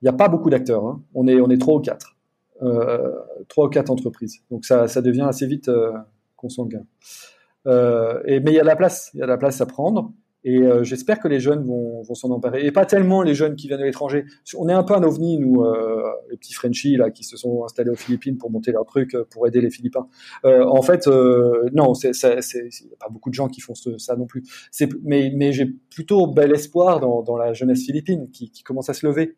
il 0.00 0.04
n'y 0.04 0.08
a 0.08 0.14
pas 0.14 0.28
beaucoup 0.28 0.48
d'acteurs. 0.48 0.86
Hein. 0.86 1.02
On 1.14 1.26
est 1.28 1.42
on 1.42 1.50
est 1.50 1.58
trois 1.58 1.74
ou 1.74 1.80
quatre 1.80 2.15
euh, 2.15 2.15
trois 3.48 3.66
ou 3.66 3.68
quatre 3.68 3.90
entreprises. 3.90 4.42
Donc 4.50 4.64
ça, 4.64 4.88
ça 4.88 5.02
devient 5.02 5.26
assez 5.28 5.46
vite 5.46 5.68
euh, 5.68 5.92
consanguin. 6.36 6.84
Euh, 7.66 8.22
et, 8.26 8.40
mais 8.40 8.52
il 8.52 8.54
y 8.54 8.60
a 8.60 8.62
de 8.62 8.66
la 8.66 8.76
place, 8.76 9.10
il 9.14 9.18
y 9.18 9.22
a 9.22 9.26
de 9.26 9.30
la 9.30 9.38
place 9.38 9.60
à 9.60 9.66
prendre. 9.66 10.12
Et 10.44 10.58
euh, 10.58 10.84
j'espère 10.84 11.18
que 11.18 11.26
les 11.26 11.40
jeunes 11.40 11.64
vont, 11.64 12.02
vont 12.02 12.14
s'en 12.14 12.30
emparer. 12.30 12.64
Et 12.64 12.70
pas 12.70 12.86
tellement 12.86 13.22
les 13.22 13.34
jeunes 13.34 13.56
qui 13.56 13.66
viennent 13.66 13.80
de 13.80 13.84
l'étranger. 13.84 14.26
On 14.56 14.68
est 14.68 14.72
un 14.72 14.84
peu 14.84 14.94
un 14.94 15.02
ovni, 15.02 15.40
nous, 15.40 15.64
euh, 15.64 16.04
les 16.30 16.36
petits 16.36 16.54
Frenchies 16.54 16.96
là, 16.96 17.10
qui 17.10 17.24
se 17.24 17.36
sont 17.36 17.64
installés 17.64 17.90
aux 17.90 17.96
Philippines 17.96 18.38
pour 18.38 18.52
monter 18.52 18.70
leur 18.70 18.86
truc, 18.86 19.16
pour 19.30 19.48
aider 19.48 19.60
les 19.60 19.70
Philippins. 19.70 20.06
Euh, 20.44 20.64
en 20.64 20.82
fait, 20.82 21.08
non, 21.08 21.94
il 21.94 22.10
n'y 22.10 22.92
a 22.92 22.96
pas 23.00 23.08
beaucoup 23.10 23.30
de 23.30 23.34
gens 23.34 23.48
qui 23.48 23.60
font 23.60 23.74
ça 23.74 24.14
non 24.14 24.26
plus. 24.26 24.44
Mais, 25.02 25.52
j'ai 25.52 25.66
plutôt 25.66 26.28
bel 26.28 26.54
espoir 26.54 27.00
dans, 27.00 27.22
dans 27.22 27.36
la 27.36 27.52
jeunesse 27.52 27.84
philippine 27.84 28.30
qui 28.30 28.62
commence 28.62 28.88
à 28.88 28.94
se 28.94 29.04
lever. 29.04 29.36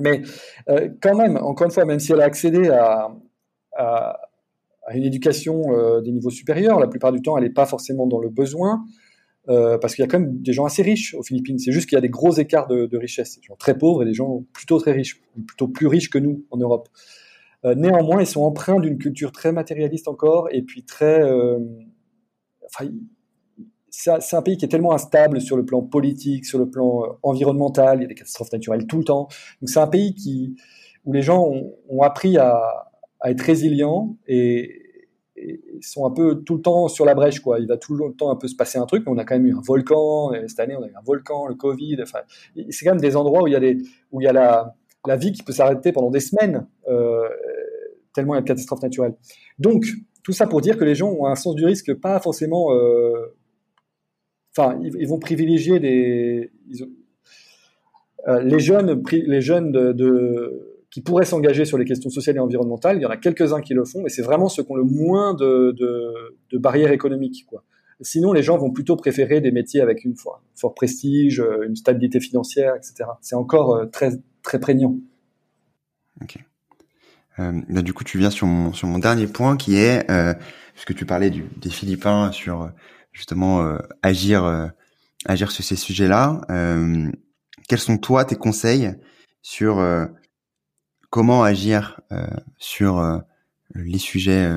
Mais 0.00 0.22
euh, 0.68 0.88
quand 1.00 1.16
même, 1.16 1.36
encore 1.36 1.66
une 1.66 1.72
fois, 1.72 1.84
même 1.84 2.00
si 2.00 2.12
elle 2.12 2.20
a 2.20 2.24
accédé 2.24 2.68
à, 2.68 3.10
à, 3.76 4.20
à 4.86 4.96
une 4.96 5.04
éducation 5.04 5.62
euh, 5.70 6.00
des 6.00 6.12
niveaux 6.12 6.30
supérieurs, 6.30 6.80
la 6.80 6.88
plupart 6.88 7.12
du 7.12 7.22
temps, 7.22 7.36
elle 7.36 7.44
n'est 7.44 7.50
pas 7.50 7.66
forcément 7.66 8.06
dans 8.06 8.20
le 8.20 8.28
besoin, 8.28 8.84
euh, 9.48 9.76
parce 9.78 9.94
qu'il 9.94 10.02
y 10.02 10.08
a 10.08 10.10
quand 10.10 10.20
même 10.20 10.40
des 10.40 10.52
gens 10.52 10.64
assez 10.64 10.82
riches 10.82 11.14
aux 11.14 11.22
Philippines. 11.22 11.58
C'est 11.58 11.72
juste 11.72 11.88
qu'il 11.88 11.96
y 11.96 11.98
a 11.98 12.02
des 12.02 12.08
gros 12.08 12.32
écarts 12.32 12.66
de, 12.66 12.96
richesse. 12.96 13.36
Des 13.36 13.42
gens 13.42 13.56
très 13.56 13.76
pauvres 13.76 14.02
et 14.02 14.06
des 14.06 14.14
gens 14.14 14.44
plutôt 14.52 14.78
très 14.78 14.92
riches, 14.92 15.20
plutôt 15.46 15.68
plus 15.68 15.86
riches 15.86 16.10
que 16.10 16.18
nous 16.18 16.44
en 16.50 16.56
Europe. 16.56 16.88
Euh, 17.64 17.74
néanmoins, 17.74 18.20
ils 18.20 18.26
sont 18.26 18.42
empreints 18.42 18.80
d'une 18.80 18.98
culture 18.98 19.32
très 19.32 19.52
matérialiste 19.52 20.08
encore, 20.08 20.48
et 20.50 20.62
puis 20.62 20.84
très... 20.84 21.22
Euh, 21.22 21.58
enfin, 22.66 22.90
c'est 23.96 24.36
un 24.36 24.42
pays 24.42 24.56
qui 24.56 24.64
est 24.64 24.68
tellement 24.68 24.92
instable 24.92 25.40
sur 25.40 25.56
le 25.56 25.64
plan 25.64 25.82
politique, 25.82 26.44
sur 26.44 26.58
le 26.58 26.68
plan 26.68 27.04
euh, 27.04 27.08
environnemental, 27.22 27.98
il 27.98 28.02
y 28.02 28.04
a 28.04 28.08
des 28.08 28.14
catastrophes 28.14 28.52
naturelles 28.52 28.86
tout 28.86 28.98
le 28.98 29.04
temps. 29.04 29.28
Donc 29.60 29.68
c'est 29.68 29.80
un 29.80 29.86
pays 29.86 30.56
où 31.04 31.12
les 31.12 31.22
gens 31.22 31.52
ont, 31.88 32.02
appris 32.02 32.36
à, 32.38 32.90
être 33.24 33.40
résilients 33.40 34.16
et, 34.26 34.80
sont 35.80 36.06
un 36.06 36.10
peu 36.10 36.42
tout 36.42 36.56
le 36.56 36.62
temps 36.62 36.88
sur 36.88 37.04
la 37.04 37.14
brèche. 37.14 37.40
Quoi. 37.40 37.58
Il 37.60 37.66
va 37.66 37.76
tout 37.76 37.94
le 37.94 38.14
temps 38.14 38.30
un 38.30 38.36
peu 38.36 38.48
se 38.48 38.56
passer 38.56 38.78
un 38.78 38.86
truc, 38.86 39.04
mais 39.06 39.12
on 39.12 39.18
a 39.18 39.24
quand 39.24 39.34
même 39.34 39.46
eu 39.46 39.54
un 39.54 39.60
volcan, 39.60 40.32
cette 40.46 40.60
année 40.60 40.76
on 40.76 40.82
a 40.82 40.86
eu 40.86 40.94
un 40.94 41.04
volcan, 41.04 41.46
le 41.46 41.54
Covid, 41.54 41.98
enfin, 42.02 42.20
c'est 42.70 42.84
quand 42.84 42.92
même 42.92 43.00
des 43.00 43.16
endroits 43.16 43.42
où 43.42 43.46
il 43.46 43.52
y 43.52 43.56
a, 43.56 43.60
des, 43.60 43.76
où 44.10 44.20
il 44.20 44.24
y 44.24 44.28
a 44.28 44.32
la, 44.32 44.74
la 45.06 45.16
vie 45.16 45.32
qui 45.32 45.42
peut 45.42 45.52
s'arrêter 45.52 45.92
pendant 45.92 46.10
des 46.10 46.20
semaines, 46.20 46.66
euh, 46.88 47.28
tellement 48.14 48.34
il 48.34 48.36
y 48.36 48.38
a 48.38 48.42
de 48.42 48.46
catastrophes 48.46 48.82
naturelles. 48.82 49.14
Donc, 49.58 49.84
tout 50.22 50.32
ça 50.32 50.46
pour 50.46 50.60
dire 50.62 50.78
que 50.78 50.84
les 50.84 50.94
gens 50.94 51.10
ont 51.10 51.26
un 51.26 51.34
sens 51.34 51.54
du 51.54 51.64
risque 51.64 51.92
pas 51.94 52.18
forcément 52.20 52.72
euh, 52.72 53.36
enfin, 54.56 54.78
ils, 54.82 55.06
vont 55.06 55.18
privilégier 55.18 55.80
des, 55.80 56.50
euh, 58.28 58.42
les 58.42 58.60
jeunes, 58.60 59.02
les 59.10 59.40
jeunes 59.40 59.72
de, 59.72 60.74
qui 60.90 61.00
pourraient 61.00 61.24
s'engager 61.24 61.64
sur 61.64 61.76
les 61.76 61.84
questions 61.84 62.08
sociales 62.08 62.36
et 62.36 62.40
environnementales. 62.40 62.98
Il 62.98 63.02
y 63.02 63.06
en 63.06 63.10
a 63.10 63.16
quelques-uns 63.16 63.60
qui 63.60 63.74
le 63.74 63.84
font, 63.84 64.02
mais 64.02 64.08
c'est 64.08 64.22
vraiment 64.22 64.48
ceux 64.48 64.62
qui 64.62 64.70
ont 64.70 64.76
le 64.76 64.84
moins 64.84 65.34
de, 65.34 65.74
de, 66.50 66.58
barrières 66.58 66.92
économiques, 66.92 67.46
quoi. 67.48 67.64
Sinon, 68.00 68.32
les 68.32 68.42
gens 68.42 68.58
vont 68.58 68.70
plutôt 68.70 68.96
préférer 68.96 69.40
des 69.40 69.50
métiers 69.50 69.80
avec 69.80 70.04
une 70.04 70.14
fort, 70.16 70.42
fort 70.54 70.74
prestige, 70.74 71.40
euh, 71.40 71.66
une 71.66 71.76
stabilité 71.76 72.20
financière, 72.20 72.74
etc. 72.74 73.10
C'est 73.20 73.36
encore 73.36 73.74
euh, 73.74 73.86
très 73.86 74.10
très 74.42 74.58
prégnant. 74.58 74.96
Ok. 76.20 76.38
Bah, 77.38 77.82
du 77.82 77.92
coup, 77.92 78.04
tu 78.04 78.18
viens 78.18 78.30
sur 78.30 78.46
mon 78.46 78.72
sur 78.72 78.86
mon 78.86 78.98
dernier 78.98 79.26
point 79.26 79.56
qui 79.56 79.76
est 79.76 80.08
euh, 80.10 80.34
puisque 80.74 80.94
tu 80.94 81.06
parlais 81.06 81.30
des 81.30 81.70
Philippins 81.70 82.30
sur 82.30 82.70
justement 83.14 83.62
euh, 83.62 83.78
agir 84.02 84.44
euh, 84.44 84.66
agir 85.24 85.50
sur 85.50 85.64
ces 85.64 85.76
sujets-là. 85.76 86.42
Euh, 86.50 87.10
quels 87.68 87.78
sont 87.78 87.96
toi 87.96 88.26
tes 88.26 88.36
conseils 88.36 88.92
sur 89.40 89.82
comment 91.08 91.44
agir 91.44 92.00
sur 92.58 93.22
les 93.74 93.98
sujets 93.98 94.50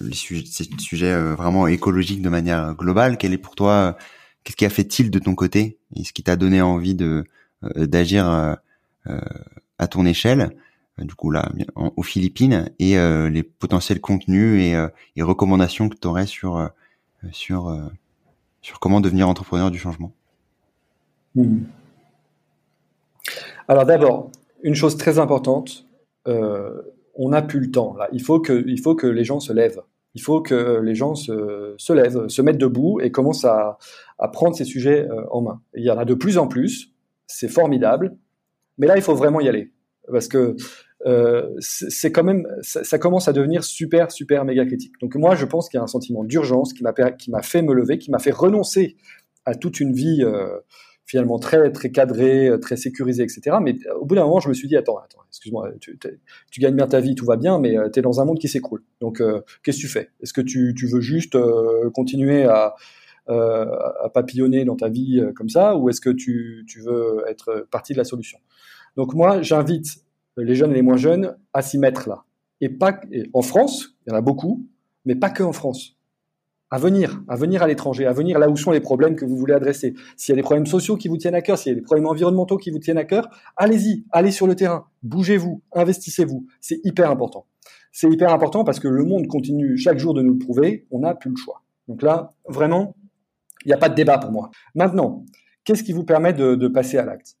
les 0.00 0.14
sujets, 0.14 0.46
ces 0.46 0.64
sujets 0.78 1.16
vraiment 1.34 1.68
écologiques 1.68 2.22
de 2.22 2.28
manière 2.28 2.74
globale? 2.74 3.16
Quel 3.16 3.32
est 3.32 3.38
pour 3.38 3.54
toi 3.54 3.96
Qu'est-ce 4.42 4.56
qui 4.56 4.64
a 4.64 4.70
fait 4.70 4.98
il 4.98 5.12
de 5.12 5.18
ton 5.20 5.36
côté 5.36 5.78
et 5.94 6.02
ce 6.02 6.12
qui 6.12 6.24
t'a 6.24 6.34
donné 6.34 6.62
envie 6.62 6.96
de 6.96 7.24
d'agir 7.76 8.26
à 8.26 9.86
ton 9.88 10.04
échelle? 10.04 10.56
Du 10.98 11.14
coup 11.14 11.30
là 11.30 11.48
aux 11.74 12.02
Philippines 12.02 12.70
et 12.80 12.96
les 13.30 13.42
potentiels 13.44 14.00
contenus 14.00 14.60
et, 14.60 14.74
et 15.14 15.22
recommandations 15.22 15.88
que 15.88 15.96
tu 15.96 16.08
aurais 16.08 16.26
sur 16.26 16.70
sur, 17.32 17.68
euh, 17.68 17.88
sur 18.62 18.80
comment 18.80 19.00
devenir 19.00 19.28
entrepreneur 19.28 19.70
du 19.70 19.78
changement 19.78 20.12
hmm. 21.34 21.60
Alors 23.68 23.84
d'abord, 23.84 24.30
une 24.62 24.74
chose 24.74 24.96
très 24.96 25.18
importante, 25.18 25.86
euh, 26.26 26.82
on 27.14 27.30
n'a 27.30 27.42
plus 27.42 27.60
le 27.60 27.70
temps. 27.70 27.96
Il, 28.12 28.22
faut 28.22 28.40
que, 28.40 28.64
il 28.66 28.80
faut 28.80 28.94
que 28.94 29.06
les 29.06 29.24
gens 29.24 29.40
se 29.40 29.52
lèvent. 29.52 29.82
Il 30.14 30.22
faut 30.22 30.40
que 30.40 30.80
les 30.82 30.94
gens 30.94 31.14
se, 31.14 31.74
se 31.76 31.92
lèvent, 31.92 32.26
se 32.28 32.42
mettent 32.42 32.58
debout 32.58 33.00
et 33.00 33.12
commencent 33.12 33.44
à, 33.44 33.78
à 34.18 34.28
prendre 34.28 34.56
ces 34.56 34.64
sujets 34.64 35.08
euh, 35.08 35.24
en 35.30 35.42
main. 35.42 35.62
il 35.74 35.84
y 35.84 35.90
en 35.90 35.98
a 35.98 36.04
de 36.04 36.14
plus 36.14 36.36
en 36.36 36.48
plus, 36.48 36.92
c'est 37.26 37.48
formidable, 37.48 38.16
mais 38.78 38.86
là, 38.86 38.96
il 38.96 39.02
faut 39.02 39.14
vraiment 39.14 39.40
y 39.40 39.48
aller. 39.48 39.72
Parce 40.10 40.26
que 40.26 40.56
euh, 41.06 41.48
c'est 41.60 42.12
quand 42.12 42.24
même, 42.24 42.46
ça, 42.62 42.98
commence 42.98 43.28
à 43.28 43.32
devenir 43.32 43.64
super, 43.64 44.10
super 44.10 44.44
méga 44.44 44.64
critique. 44.66 44.92
Donc 45.00 45.14
moi, 45.14 45.34
je 45.34 45.46
pense 45.46 45.68
qu'il 45.68 45.78
y 45.78 45.80
a 45.80 45.84
un 45.84 45.88
sentiment 45.88 46.24
d'urgence 46.24 46.72
qui 46.72 46.82
m'a 46.82 47.42
fait 47.42 47.62
me 47.62 47.72
lever, 47.72 47.98
qui 47.98 48.10
m'a 48.10 48.18
fait 48.18 48.30
renoncer 48.30 48.96
à 49.46 49.54
toute 49.54 49.80
une 49.80 49.92
vie 49.92 50.22
euh, 50.22 50.58
finalement 51.06 51.38
très 51.38 51.72
très 51.72 51.90
cadrée, 51.90 52.50
très 52.60 52.76
sécurisée, 52.76 53.22
etc. 53.22 53.56
Mais 53.62 53.76
au 53.98 54.04
bout 54.04 54.14
d'un 54.14 54.24
moment, 54.24 54.40
je 54.40 54.48
me 54.48 54.54
suis 54.54 54.68
dit 54.68 54.76
attends, 54.76 54.98
attends, 54.98 55.22
excuse-moi, 55.28 55.70
tu, 55.80 55.98
gagnes 56.58 56.76
bien 56.76 56.86
ta 56.86 57.00
vie, 57.00 57.14
tout 57.14 57.24
va 57.24 57.36
bien, 57.36 57.58
mais 57.58 57.78
euh, 57.78 57.88
tu 57.88 57.98
es 57.98 58.02
dans 58.02 58.20
un 58.20 58.26
monde 58.26 58.38
qui 58.38 58.48
s'écroule. 58.48 58.82
Donc 59.00 59.22
qu'est-ce 59.62 59.78
que 59.78 59.82
tu 59.82 59.88
fais? 59.88 60.10
Est-ce 60.22 60.34
que 60.34 60.42
tu, 60.42 60.74
tu 60.76 60.86
veux 60.86 61.00
juste 61.00 61.36
continuer 61.94 62.44
à 62.44 62.74
à 63.28 64.10
papillonner 64.12 64.64
dans 64.64 64.74
ta 64.74 64.88
vie 64.88 65.22
comme 65.36 65.48
ça, 65.48 65.76
ou 65.76 65.88
est-ce 65.88 66.00
que 66.00 66.10
tu, 66.10 66.64
tu 66.66 66.80
veux 66.80 67.22
être 67.28 67.64
partie 67.70 67.92
de 67.92 67.98
la 67.98 68.02
solution? 68.02 68.40
Donc 68.96 69.14
moi, 69.14 69.40
j'invite 69.40 70.02
les 70.42 70.54
jeunes 70.54 70.72
et 70.72 70.74
les 70.74 70.82
moins 70.82 70.96
jeunes 70.96 71.36
à 71.52 71.62
s'y 71.62 71.78
mettre 71.78 72.08
là. 72.08 72.24
Et 72.60 72.68
pas 72.68 73.00
en 73.32 73.42
France, 73.42 73.96
il 74.06 74.10
y 74.10 74.12
en 74.12 74.18
a 74.18 74.20
beaucoup, 74.20 74.66
mais 75.04 75.14
pas 75.14 75.30
que 75.30 75.42
en 75.42 75.52
France. 75.52 75.96
à 76.72 76.78
venir, 76.78 77.20
à 77.26 77.34
venir 77.34 77.64
à 77.64 77.66
l'étranger, 77.66 78.06
à 78.06 78.12
venir 78.12 78.38
là 78.38 78.48
où 78.48 78.56
sont 78.56 78.70
les 78.70 78.80
problèmes 78.80 79.16
que 79.16 79.24
vous 79.24 79.36
voulez 79.36 79.54
adresser. 79.54 79.94
S'il 80.16 80.32
y 80.32 80.34
a 80.34 80.36
des 80.36 80.42
problèmes 80.42 80.66
sociaux 80.66 80.96
qui 80.96 81.08
vous 81.08 81.16
tiennent 81.16 81.34
à 81.34 81.42
cœur, 81.42 81.58
s'il 81.58 81.70
y 81.70 81.72
a 81.72 81.74
des 81.74 81.82
problèmes 81.82 82.06
environnementaux 82.06 82.58
qui 82.58 82.70
vous 82.70 82.78
tiennent 82.78 82.98
à 82.98 83.04
cœur, 83.04 83.28
allez-y, 83.56 84.04
allez 84.12 84.30
sur 84.30 84.46
le 84.46 84.54
terrain, 84.54 84.86
bougez-vous, 85.02 85.62
investissez-vous. 85.72 86.46
C'est 86.60 86.80
hyper 86.84 87.10
important. 87.10 87.46
C'est 87.92 88.08
hyper 88.08 88.32
important 88.32 88.62
parce 88.62 88.78
que 88.78 88.86
le 88.86 89.04
monde 89.04 89.26
continue 89.26 89.76
chaque 89.76 89.98
jour 89.98 90.14
de 90.14 90.22
nous 90.22 90.34
le 90.34 90.38
prouver, 90.38 90.86
on 90.92 91.00
n'a 91.00 91.14
plus 91.14 91.30
le 91.30 91.36
choix. 91.36 91.62
Donc 91.88 92.02
là, 92.02 92.34
vraiment, 92.46 92.94
il 93.64 93.68
n'y 93.68 93.74
a 93.74 93.78
pas 93.78 93.88
de 93.88 93.94
débat 93.94 94.18
pour 94.18 94.30
moi. 94.30 94.50
Maintenant, 94.74 95.24
qu'est-ce 95.64 95.82
qui 95.82 95.92
vous 95.92 96.04
permet 96.04 96.32
de, 96.32 96.68
passer 96.68 96.98
à 96.98 97.04
l'acte? 97.04 97.36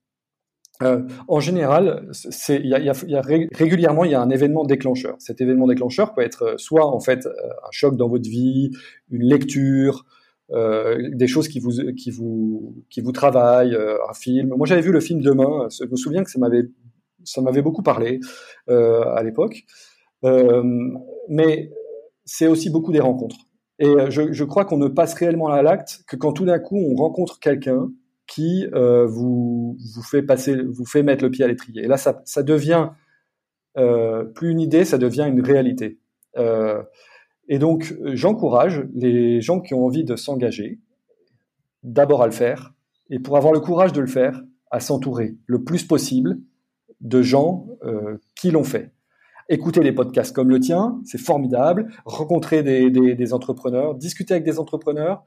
Euh, 0.82 1.02
en 1.28 1.40
général, 1.40 2.10
il 2.48 2.66
y 2.66 3.14
a, 3.16 3.22
régulièrement 3.52 4.04
il 4.04 4.12
y 4.12 4.14
a 4.14 4.20
un 4.20 4.30
événement 4.30 4.64
déclencheur. 4.64 5.16
Cet 5.18 5.40
événement 5.40 5.66
déclencheur 5.66 6.14
peut 6.14 6.22
être 6.22 6.54
soit 6.58 6.86
en 6.86 7.00
fait 7.00 7.26
euh, 7.26 7.30
un 7.30 7.70
choc 7.70 7.96
dans 7.96 8.08
votre 8.08 8.28
vie, 8.28 8.70
une 9.10 9.22
lecture, 9.22 10.04
euh, 10.52 11.10
des 11.12 11.26
choses 11.26 11.48
qui 11.48 11.60
vous 11.60 11.72
qui 11.96 12.10
vous 12.10 12.84
qui 12.88 13.00
vous 13.00 13.12
travaillent, 13.12 13.76
un 13.76 14.14
film. 14.14 14.54
Moi, 14.56 14.66
j'avais 14.66 14.82
vu 14.82 14.92
le 14.92 15.00
film 15.00 15.20
Demain. 15.20 15.68
Je 15.70 15.84
me 15.84 15.96
souviens 15.96 16.24
que 16.24 16.30
ça 16.30 16.38
m'avait 16.38 16.64
ça 17.24 17.42
m'avait 17.42 17.62
beaucoup 17.62 17.82
parlé 17.82 18.20
à 18.68 19.22
l'époque. 19.22 19.64
mais 21.28 21.70
c'est 22.24 22.46
aussi 22.46 22.70
beaucoup 22.70 22.92
des 22.92 23.00
rencontres. 23.00 23.36
Et 23.80 23.86
euh, 23.86 24.10
je, 24.10 24.32
je 24.32 24.44
crois 24.44 24.64
qu'on 24.64 24.76
ne 24.76 24.88
passe 24.88 25.14
réellement 25.14 25.48
à 25.48 25.62
l'acte 25.62 26.04
que 26.06 26.14
quand 26.14 26.32
tout 26.32 26.44
d'un 26.44 26.58
coup 26.58 26.76
on 26.76 26.94
rencontre 26.94 27.40
quelqu'un 27.40 27.90
qui 28.30 28.64
euh, 28.74 29.06
vous, 29.06 29.76
vous 29.92 30.02
fait 30.02 30.22
passer, 30.22 30.56
vous 30.62 30.84
fait 30.84 31.02
mettre 31.02 31.24
le 31.24 31.30
pied 31.30 31.44
à 31.44 31.48
l'étrier. 31.48 31.82
Et 31.82 31.88
là, 31.88 31.96
ça, 31.96 32.22
ça 32.24 32.44
devient 32.44 32.90
euh, 33.76 34.24
plus 34.24 34.52
une 34.52 34.60
idée, 34.60 34.84
ça 34.84 34.98
devient 34.98 35.26
une 35.28 35.42
réalité. 35.42 35.98
Euh, 36.38 36.80
et 37.48 37.58
donc, 37.58 37.92
j'encourage 38.04 38.86
les 38.94 39.40
gens 39.40 39.60
qui 39.60 39.74
ont 39.74 39.84
envie 39.84 40.04
de 40.04 40.14
s'engager, 40.14 40.78
d'abord 41.82 42.22
à 42.22 42.26
le 42.26 42.32
faire, 42.32 42.72
et 43.10 43.18
pour 43.18 43.36
avoir 43.36 43.52
le 43.52 43.58
courage 43.58 43.92
de 43.92 44.00
le 44.00 44.06
faire, 44.06 44.40
à 44.70 44.78
s'entourer 44.78 45.34
le 45.46 45.64
plus 45.64 45.82
possible 45.82 46.38
de 47.00 47.22
gens 47.22 47.66
qui 48.36 48.52
l'ont 48.52 48.62
fait 48.62 48.92
écouter 49.50 49.80
des 49.80 49.92
podcasts 49.92 50.32
comme 50.34 50.48
le 50.48 50.60
tien, 50.60 51.00
c'est 51.04 51.18
formidable, 51.18 51.88
rencontrer 52.04 52.62
des, 52.62 53.32
entrepreneurs, 53.32 53.96
discuter 53.96 54.34
avec 54.34 54.44
des 54.44 54.60
entrepreneurs, 54.60 55.24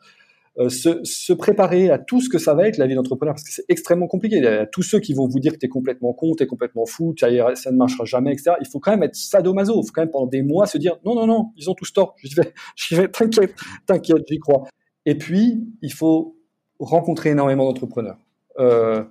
euh, 0.60 0.70
se, 0.70 1.34
préparer 1.34 1.90
à 1.90 1.98
tout 1.98 2.22
ce 2.22 2.30
que 2.30 2.38
ça 2.38 2.54
va 2.54 2.68
être 2.68 2.78
la 2.78 2.86
vie 2.86 2.94
d'entrepreneur, 2.94 3.34
parce 3.34 3.44
que 3.44 3.52
c'est 3.52 3.66
extrêmement 3.70 4.08
compliqué. 4.08 4.38
Il 4.38 4.44
y 4.44 4.48
a 4.48 4.68
tous 4.68 4.84
ceux 4.84 5.00
qui 5.00 5.14
vont 5.14 5.28
vous 5.28 5.40
dire 5.40 5.54
que 5.54 5.58
tu 5.58 5.66
es 5.66 5.70
complètement 5.70 6.14
con, 6.14 6.36
tu 6.36 6.44
es 6.44 6.48
complètement 6.48 6.86
fou, 6.86 7.16
ça, 7.18 7.28
ne 7.30 7.76
marchera 7.76 8.06
jamais, 8.06 8.34
etc. 8.34 8.52
Il 8.62 8.68
faut 8.68 8.80
quand 8.80 8.92
même 8.92 9.04
être 9.04 9.16
sadomaso, 9.16 9.82
il 9.82 9.88
faut 9.88 9.92
quand 9.94 10.04
même 10.04 10.12
pendant 10.12 10.28
des 10.28 10.44
mois 10.44 10.68
se 10.68 10.78
dire 10.78 10.98
non, 11.06 11.16
non, 11.16 11.26
non, 11.26 11.52
ils 11.58 11.70
ont 11.70 11.74
tous 11.74 11.92
tort, 11.92 12.16
je 12.24 12.36
vais, 12.36 12.54
je 12.76 12.96
vais 12.96 13.08
t'inquiète, 13.08 13.56
t'inquiète, 13.86 14.24
j'y 14.28 14.38
crois. 14.38 14.64
Et 15.06 15.18
puis, 15.18 15.66
il 15.82 15.92
faut 15.92 16.38
rencontrer 16.80 17.32
énormément 17.32 17.66
d'entrepreneurs 17.66 18.18
euh, 18.60 19.04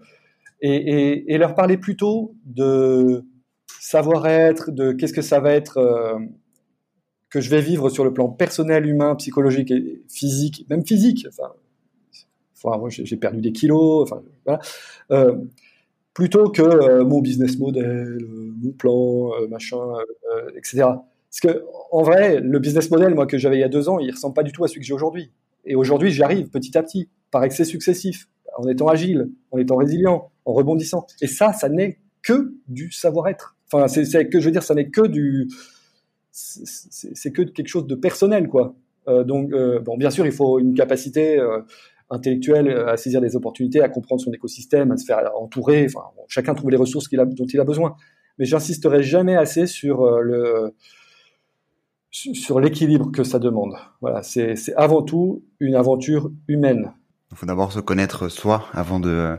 et, 0.61 1.35
et 1.35 1.39
leur 1.39 1.57
parler 1.57 1.77
plutôt 1.77 2.37
de 2.45 3.25
savoir-être, 3.81 4.71
de 4.71 4.93
qu'est-ce 4.93 5.13
que 5.13 5.23
ça 5.23 5.41
va 5.41 5.53
être 5.53 5.79
euh, 5.79 6.19
que 7.33 7.41
je 7.41 7.49
vais 7.49 7.63
vivre 7.63 7.89
sur 7.89 8.05
le 8.05 8.13
plan 8.13 8.29
personnel, 8.29 8.87
humain, 8.87 9.17
psychologique 9.17 9.71
et 9.71 10.03
physique, 10.09 10.67
même 10.69 10.87
physique. 10.87 11.27
Enfin, 11.29 12.79
moi, 12.79 12.91
j'ai 12.91 13.17
perdu 13.17 13.41
des 13.41 13.53
kilos. 13.53 14.03
Enfin, 14.03 14.23
voilà. 14.45 14.61
Euh, 15.11 15.37
plutôt 16.13 16.51
que 16.51 16.63
euh, 16.63 17.05
mon 17.05 17.23
business 17.23 17.59
model, 17.59 18.19
mon 18.63 18.73
plan, 18.73 19.31
machin, 19.49 19.81
etc. 20.55 20.85
Parce 20.85 21.41
que 21.41 21.65
en 21.91 22.03
vrai, 22.03 22.41
le 22.41 22.59
business 22.59 22.91
model, 22.91 23.15
moi 23.15 23.27
que 23.27 23.39
j'avais 23.39 23.57
il 23.57 23.61
y 23.61 23.65
a 23.65 23.69
deux 23.69 23.89
ans, 23.89 23.99
il 23.99 24.11
ressemble 24.11 24.35
pas 24.35 24.43
du 24.43 24.53
tout 24.53 24.65
à 24.65 24.69
celui 24.69 24.81
que 24.81 24.87
j'ai 24.87 24.93
aujourd'hui. 24.93 25.33
Et 25.65 25.75
aujourd'hui, 25.75 26.11
j'y 26.11 26.23
arrive 26.23 26.51
petit 26.51 26.77
à 26.77 26.83
petit, 26.83 27.09
par 27.31 27.43
excès 27.45 27.65
successif, 27.65 28.29
en 28.57 28.69
étant 28.69 28.89
agile, 28.89 29.31
en 29.51 29.59
étant 29.59 29.77
résilient, 29.77 30.31
en 30.45 30.53
rebondissant. 30.53 31.07
Et 31.23 31.27
ça, 31.27 31.55
ça 31.55 31.71
n'est 31.71 31.99
que 32.21 32.55
du 32.69 32.93
savoir-être. 32.93 33.57
Enfin, 33.73 33.89
c'est 33.89 34.29
que 34.29 34.39
je 34.41 34.45
veux 34.45 34.51
dire, 34.51 34.63
ça 34.63 34.75
n'est 34.75 34.91
que 34.91 35.07
du, 35.07 35.49
c'est 36.33 37.33
que 37.33 37.43
quelque 37.43 37.69
chose 37.69 37.87
de 37.87 37.95
personnel, 37.95 38.49
quoi. 38.49 38.75
Euh, 39.09 39.25
donc, 39.25 39.53
euh, 39.53 39.81
bon, 39.81 39.97
bien 39.97 40.11
sûr, 40.11 40.27
il 40.27 40.33
faut 40.33 40.59
une 40.59 40.75
capacité 40.75 41.39
euh, 41.39 41.61
intellectuelle 42.11 42.71
à 42.71 42.97
saisir 42.97 43.21
des 43.21 43.37
opportunités, 43.37 43.83
à 43.83 43.89
comprendre 43.89 44.23
son 44.23 44.33
écosystème, 44.33 44.93
à 44.93 44.97
se 44.97 45.05
faire 45.05 45.31
entourer. 45.39 45.89
Chacun 46.29 46.55
trouve 46.55 46.71
les 46.71 46.77
ressources 46.77 47.13
a, 47.13 47.25
dont 47.25 47.47
il 47.47 47.61
a 47.61 47.65
besoin. 47.65 47.97
Mais 48.39 48.47
j'insisterai 48.47 49.03
jamais 49.03 49.37
assez 49.37 49.67
sur 49.67 50.09
le 50.21 50.75
sur 52.11 52.61
l'équilibre 52.61 53.11
que 53.11 53.25
ça 53.25 53.39
demande. 53.39 53.75
Voilà, 54.03 54.23
c'est 54.23 54.55
avant 54.77 55.03
tout 55.03 55.43
une 55.61 55.75
aventure 55.75 56.31
humaine. 56.47 56.93
Il 57.31 57.37
faut 57.39 57.47
d'abord 57.47 57.73
se 57.73 57.81
connaître 57.81 58.29
soi 58.29 58.67
avant 58.73 59.01
de 59.01 59.37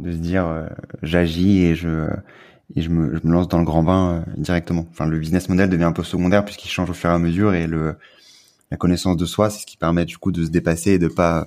de 0.00 0.12
se 0.12 0.16
dire 0.16 0.66
j'agis 1.02 1.64
et 1.64 1.74
je 1.74 2.08
et 2.74 2.82
je 2.82 2.90
me, 2.90 3.16
je 3.16 3.26
me, 3.26 3.32
lance 3.32 3.48
dans 3.48 3.58
le 3.58 3.64
grand 3.64 3.82
bain 3.82 4.24
euh, 4.26 4.32
directement. 4.36 4.86
Enfin, 4.90 5.06
le 5.06 5.18
business 5.18 5.48
model 5.48 5.68
devient 5.70 5.84
un 5.84 5.92
peu 5.92 6.02
secondaire 6.02 6.44
puisqu'il 6.44 6.68
change 6.68 6.90
au 6.90 6.94
fur 6.94 7.10
et 7.10 7.12
à 7.12 7.18
mesure 7.18 7.54
et 7.54 7.66
le 7.66 7.96
la 8.72 8.76
connaissance 8.76 9.16
de 9.16 9.24
soi, 9.26 9.48
c'est 9.48 9.60
ce 9.60 9.66
qui 9.66 9.76
permet 9.76 10.04
du 10.04 10.18
coup 10.18 10.32
de 10.32 10.44
se 10.44 10.50
dépasser 10.50 10.92
et 10.92 10.98
de 10.98 11.06
pas 11.06 11.46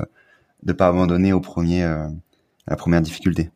de 0.64 0.72
pas 0.72 0.88
abandonner 0.88 1.34
au 1.34 1.42
premier 1.42 1.84
euh, 1.84 2.08
à 2.68 2.72
la 2.72 2.76
première 2.78 3.02
difficulté. 3.02 3.50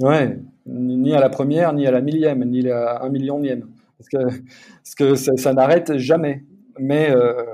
Ouais, 0.00 0.38
ni 0.66 1.14
à 1.14 1.20
la 1.20 1.28
première, 1.28 1.72
ni 1.72 1.86
à 1.86 1.90
la 1.90 2.00
millième, 2.00 2.44
ni 2.44 2.68
à 2.68 3.02
un 3.02 3.08
millionième, 3.08 3.68
parce 3.98 4.08
que 4.08 4.36
parce 4.82 4.94
que 4.96 5.14
ça, 5.14 5.36
ça 5.36 5.52
n'arrête 5.52 5.96
jamais. 5.98 6.44
Mais 6.78 7.10
euh, 7.10 7.44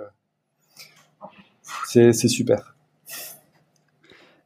c'est 1.85 2.12
super. 2.12 2.74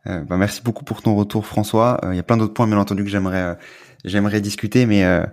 Bah 0.06 0.36
merci 0.36 0.62
beaucoup 0.62 0.82
pour 0.82 1.02
ton 1.02 1.14
retour, 1.14 1.46
François. 1.46 2.00
Il 2.10 2.16
y 2.16 2.18
a 2.18 2.22
plein 2.24 2.36
d'autres 2.36 2.54
points, 2.54 2.66
bien 2.66 2.78
entendu, 2.78 3.04
que 3.04 3.10
j'aimerais 3.10 3.56
j'aimerais 4.04 4.40
discuter, 4.40 4.86
mais 4.86 5.04
euh, 5.04 5.24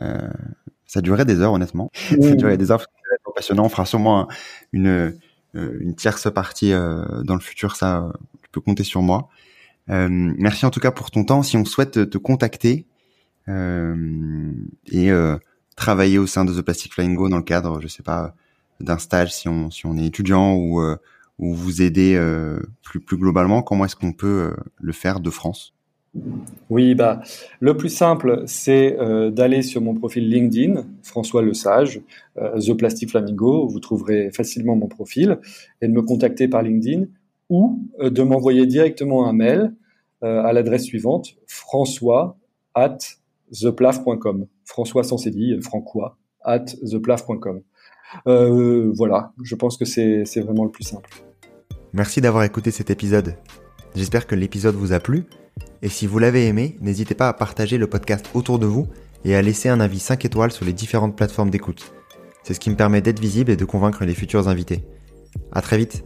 euh, 0.00 0.30
ça 0.86 1.00
durerait 1.00 1.24
des 1.24 1.40
heures, 1.40 1.52
honnêtement. 1.52 1.90
ça 1.94 2.34
durerait 2.34 2.56
des 2.56 2.70
heures, 2.70 2.80
que 2.80 2.92
c'est 3.10 3.34
passionnant. 3.34 3.64
On 3.64 3.68
fera 3.68 3.86
sûrement 3.86 4.28
une, 4.72 4.88
euh, 5.54 5.78
une 5.80 5.94
tierce 5.94 6.30
partie 6.32 6.72
dans 6.72 7.34
le 7.34 7.40
futur, 7.40 7.76
ça, 7.76 8.12
tu 8.42 8.50
peux 8.50 8.60
compter 8.60 8.84
sur 8.84 9.02
moi. 9.02 9.28
merci 9.88 10.66
en 10.66 10.70
tout 10.70 10.80
cas 10.80 10.90
pour 10.90 11.10
ton 11.10 11.24
temps. 11.24 11.42
Si 11.42 11.56
on 11.56 11.64
souhaite 11.64 12.10
te 12.10 12.18
contacter 12.18 12.86
et 13.48 15.10
travailler 15.76 16.18
au 16.18 16.26
sein 16.26 16.44
de 16.44 16.52
The 16.52 16.62
Plastic 16.62 16.94
Flying 16.94 17.14
Go 17.14 17.28
dans 17.28 17.36
le 17.36 17.42
cadre, 17.42 17.80
je 17.80 17.88
sais 17.88 18.02
pas, 18.02 18.34
d'un 18.80 18.98
stage 18.98 19.32
si 19.32 19.48
on 19.48 19.70
si 19.70 19.86
on 19.86 19.96
est 19.96 20.04
étudiant 20.04 20.54
ou 20.54 20.82
ou 21.38 21.54
vous 21.54 21.82
aider 21.82 22.20
plus 22.82 23.00
plus 23.00 23.16
globalement, 23.16 23.62
comment 23.62 23.84
est-ce 23.84 23.96
qu'on 23.96 24.12
peut 24.12 24.54
le 24.78 24.92
faire 24.92 25.20
de 25.20 25.30
France? 25.30 25.75
Oui, 26.70 26.94
bah, 26.94 27.22
le 27.60 27.76
plus 27.76 27.88
simple, 27.88 28.42
c'est 28.46 28.98
euh, 28.98 29.30
d'aller 29.30 29.62
sur 29.62 29.80
mon 29.80 29.94
profil 29.94 30.28
LinkedIn, 30.28 30.84
François 31.02 31.42
Le 31.42 31.54
Sage, 31.54 32.00
euh, 32.38 32.58
The 32.58 32.74
Plastic 32.74 33.10
Flamingo, 33.10 33.66
vous 33.66 33.80
trouverez 33.80 34.30
facilement 34.32 34.76
mon 34.76 34.88
profil, 34.88 35.38
et 35.80 35.88
de 35.88 35.92
me 35.92 36.02
contacter 36.02 36.48
par 36.48 36.62
LinkedIn, 36.62 37.06
ou 37.48 37.80
euh, 38.00 38.10
de 38.10 38.22
m'envoyer 38.22 38.66
directement 38.66 39.28
un 39.28 39.32
mail 39.32 39.74
à 40.22 40.52
l'adresse 40.54 40.84
suivante, 40.84 41.36
françois 41.46 42.36
at 42.74 42.96
theplaf.com. 43.52 44.46
François 44.64 45.04
sans 45.04 45.18
cédille, 45.18 45.60
francois, 45.62 46.16
at 46.42 46.64
theplaf.com. 46.64 47.60
voilà, 48.24 49.32
je 49.44 49.54
pense 49.54 49.76
que 49.76 49.84
c'est 49.84 50.40
vraiment 50.40 50.64
le 50.64 50.70
plus 50.70 50.84
simple. 50.84 51.10
Merci 51.92 52.22
d'avoir 52.22 52.42
écouté 52.42 52.72
cet 52.72 52.90
épisode. 52.90 53.36
J'espère 53.94 54.26
que 54.26 54.34
l'épisode 54.34 54.74
vous 54.74 54.94
a 54.94 55.00
plu 55.00 55.26
et 55.82 55.88
si 55.88 56.06
vous 56.06 56.18
l'avez 56.18 56.46
aimé, 56.46 56.76
n'hésitez 56.80 57.14
pas 57.14 57.28
à 57.28 57.32
partager 57.32 57.78
le 57.78 57.86
podcast 57.86 58.26
autour 58.34 58.58
de 58.58 58.66
vous 58.66 58.88
et 59.24 59.36
à 59.36 59.42
laisser 59.42 59.68
un 59.68 59.80
avis 59.80 59.98
5 59.98 60.24
étoiles 60.24 60.52
sur 60.52 60.64
les 60.64 60.72
différentes 60.72 61.16
plateformes 61.16 61.50
d'écoute. 61.50 61.92
C'est 62.42 62.54
ce 62.54 62.60
qui 62.60 62.70
me 62.70 62.76
permet 62.76 63.00
d'être 63.00 63.20
visible 63.20 63.50
et 63.50 63.56
de 63.56 63.64
convaincre 63.64 64.04
les 64.04 64.14
futurs 64.14 64.48
invités. 64.48 64.84
À 65.52 65.60
très 65.60 65.76
vite 65.78 66.04